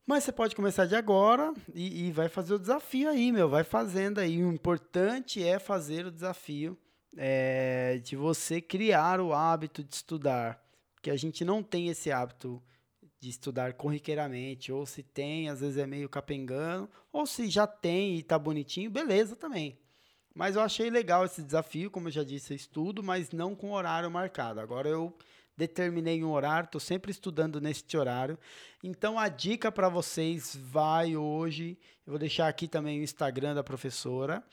Mas 0.06 0.24
você 0.24 0.32
pode 0.32 0.56
começar 0.56 0.86
de 0.86 0.96
agora 0.96 1.54
e, 1.74 2.08
e, 2.08 2.12
vai 2.12 2.28
fazer 2.28 2.54
o 2.54 2.60
desafio 2.60 3.10
aí, 3.10 3.32
meu. 3.32 3.48
Vai 3.48 3.64
fazendo 3.64 4.20
aí. 4.20 4.44
O 4.44 4.52
importante 4.52 5.44
é 5.44 5.58
fazer 5.58 6.06
o 6.06 6.12
desafio 6.12 6.78
é, 7.16 8.00
de 8.04 8.16
você 8.16 8.60
criar 8.60 9.22
o 9.22 9.34
hábito 9.34 9.84
de 9.84 9.96
estudar. 9.96 10.62
Porque 10.96 11.12
a 11.12 11.16
gente 11.16 11.46
não 11.46 11.64
tem 11.64 11.88
esse 11.88 12.12
hábito 12.12 12.62
de 13.22 13.30
estudar 13.30 13.74
corriqueiramente. 13.74 14.72
Ou 14.72 14.86
se 14.86 15.04
tem, 15.04 15.48
às 15.48 15.62
vezes 15.62 15.78
é 15.78 15.86
meio 15.86 16.10
capengando. 16.10 16.90
Ou 17.14 17.26
se 17.26 17.48
já 17.48 17.68
tem 17.68 18.18
e 18.18 18.24
tá 18.24 18.38
bonitinho, 18.38 18.90
beleza 18.90 19.36
também. 19.36 19.78
Mas 20.34 20.56
eu 20.56 20.62
achei 20.62 20.90
legal 20.90 21.24
esse 21.24 21.44
desafio, 21.44 21.92
como 21.92 22.08
eu 22.08 22.12
já 22.12 22.24
disse, 22.24 22.52
eu 22.52 22.56
estudo, 22.56 23.04
mas 23.04 23.32
não 23.32 23.56
com 23.56 23.74
horário 23.74 24.10
marcado. 24.10 24.60
Agora 24.60 24.90
eu 24.90 25.16
determinei 25.56 26.24
um 26.24 26.32
horário, 26.32 26.66
estou 26.66 26.82
sempre 26.82 27.12
estudando 27.12 27.62
neste 27.62 27.96
horário. 27.96 28.40
Então 28.84 29.20
a 29.20 29.28
dica 29.28 29.72
para 29.72 29.90
vocês 29.90 30.58
vai 30.60 31.16
hoje. 31.16 31.78
Eu 32.08 32.12
vou 32.12 32.20
deixar 32.20 32.48
aqui 32.48 32.68
também 32.68 33.00
o 33.00 33.04
Instagram 33.04 33.54
da 33.54 33.64
professora. 33.64 34.44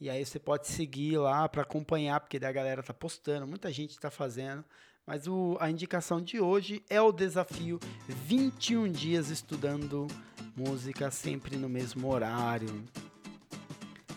E 0.00 0.10
aí 0.10 0.24
você 0.24 0.38
pode 0.38 0.66
seguir 0.68 1.16
lá 1.16 1.48
para 1.48 1.62
acompanhar, 1.62 2.20
porque 2.20 2.38
da 2.38 2.52
galera 2.52 2.82
tá 2.82 2.92
postando, 2.92 3.46
muita 3.46 3.72
gente 3.72 3.90
está 3.90 4.10
fazendo. 4.10 4.64
Mas 5.08 5.26
o, 5.26 5.56
a 5.58 5.70
indicação 5.70 6.20
de 6.20 6.38
hoje 6.38 6.82
é 6.90 7.00
o 7.00 7.10
desafio 7.10 7.80
21 8.06 8.92
dias 8.92 9.30
estudando 9.30 10.06
música 10.54 11.10
sempre 11.10 11.56
no 11.56 11.66
mesmo 11.66 12.12
horário. 12.12 12.84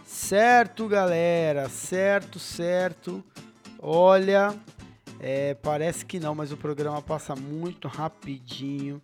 Certo, 0.05 0.89
galera? 0.89 1.69
Certo, 1.69 2.37
certo. 2.39 3.23
Olha, 3.79 4.53
é, 5.17 5.53
parece 5.53 6.05
que 6.05 6.19
não, 6.19 6.35
mas 6.35 6.51
o 6.51 6.57
programa 6.57 7.01
passa 7.01 7.37
muito 7.37 7.87
rapidinho. 7.87 9.01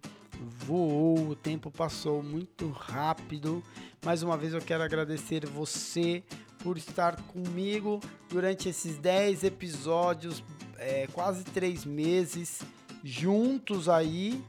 Voou, 0.66 1.30
o 1.30 1.36
tempo 1.38 1.72
passou 1.72 2.22
muito 2.22 2.70
rápido. 2.70 3.64
Mais 4.04 4.22
uma 4.22 4.36
vez 4.36 4.54
eu 4.54 4.62
quero 4.62 4.84
agradecer 4.84 5.46
você 5.46 6.22
por 6.60 6.78
estar 6.78 7.16
comigo 7.24 8.00
durante 8.30 8.70
esses 8.70 8.98
10 8.98 9.44
episódios, 9.44 10.44
é, 10.78 11.08
quase 11.14 11.44
3 11.44 11.86
meses 11.86 12.62
juntos 13.04 13.88
aí. 13.88 14.44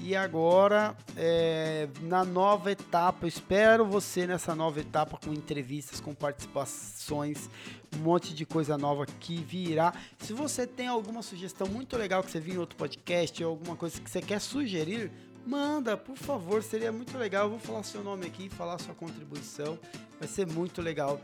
E 0.00 0.16
agora, 0.16 0.96
é, 1.16 1.86
na 2.00 2.24
nova 2.24 2.72
etapa, 2.72 3.26
espero 3.28 3.84
você 3.84 4.26
nessa 4.26 4.54
nova 4.54 4.80
etapa 4.80 5.18
com 5.22 5.32
entrevistas, 5.32 6.00
com 6.00 6.14
participações, 6.14 7.48
um 7.94 7.98
monte 7.98 8.34
de 8.34 8.46
coisa 8.46 8.78
nova 8.78 9.04
que 9.06 9.36
virá. 9.36 9.92
Se 10.18 10.32
você 10.32 10.66
tem 10.66 10.88
alguma 10.88 11.22
sugestão 11.22 11.68
muito 11.68 11.96
legal 11.96 12.22
que 12.22 12.30
você 12.30 12.40
viu 12.40 12.54
em 12.54 12.58
outro 12.58 12.76
podcast 12.76 13.44
ou 13.44 13.50
alguma 13.50 13.76
coisa 13.76 14.00
que 14.00 14.10
você 14.10 14.22
quer 14.22 14.40
sugerir, 14.40 15.12
manda, 15.46 15.96
por 15.96 16.16
favor, 16.16 16.62
seria 16.62 16.90
muito 16.90 17.16
legal. 17.18 17.44
Eu 17.44 17.50
vou 17.50 17.58
falar 17.58 17.82
seu 17.82 18.02
nome 18.02 18.26
aqui, 18.26 18.48
falar 18.48 18.78
sua 18.78 18.94
contribuição. 18.94 19.78
Vai 20.18 20.26
ser 20.26 20.46
muito 20.46 20.80
legal 20.80 21.20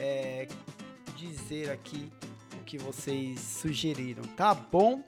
é, 0.00 0.48
dizer 1.14 1.70
aqui 1.70 2.10
o 2.60 2.64
que 2.64 2.78
vocês 2.78 3.38
sugeriram, 3.38 4.22
tá 4.36 4.54
bom? 4.54 5.04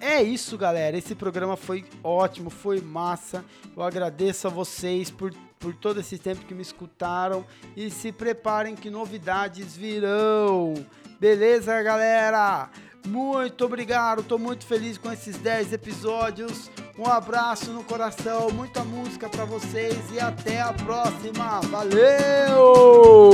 É 0.00 0.22
isso, 0.22 0.58
galera. 0.58 0.98
Esse 0.98 1.14
programa 1.14 1.56
foi 1.56 1.84
ótimo, 2.02 2.50
foi 2.50 2.80
massa. 2.80 3.44
Eu 3.74 3.82
agradeço 3.82 4.46
a 4.46 4.50
vocês 4.50 5.10
por, 5.10 5.32
por 5.58 5.74
todo 5.74 6.00
esse 6.00 6.18
tempo 6.18 6.44
que 6.44 6.54
me 6.54 6.62
escutaram. 6.62 7.46
E 7.74 7.90
se 7.90 8.12
preparem 8.12 8.74
que 8.74 8.90
novidades 8.90 9.76
virão. 9.76 10.74
Beleza, 11.18 11.82
galera? 11.82 12.68
Muito 13.06 13.64
obrigado, 13.64 14.22
tô 14.24 14.36
muito 14.36 14.66
feliz 14.66 14.98
com 14.98 15.10
esses 15.12 15.38
10 15.38 15.72
episódios. 15.72 16.68
Um 16.98 17.06
abraço 17.06 17.70
no 17.70 17.84
coração, 17.84 18.50
muita 18.50 18.82
música 18.82 19.28
para 19.28 19.44
vocês 19.44 19.96
e 20.12 20.18
até 20.18 20.60
a 20.60 20.72
próxima. 20.72 21.60
Valeu! 21.60 23.25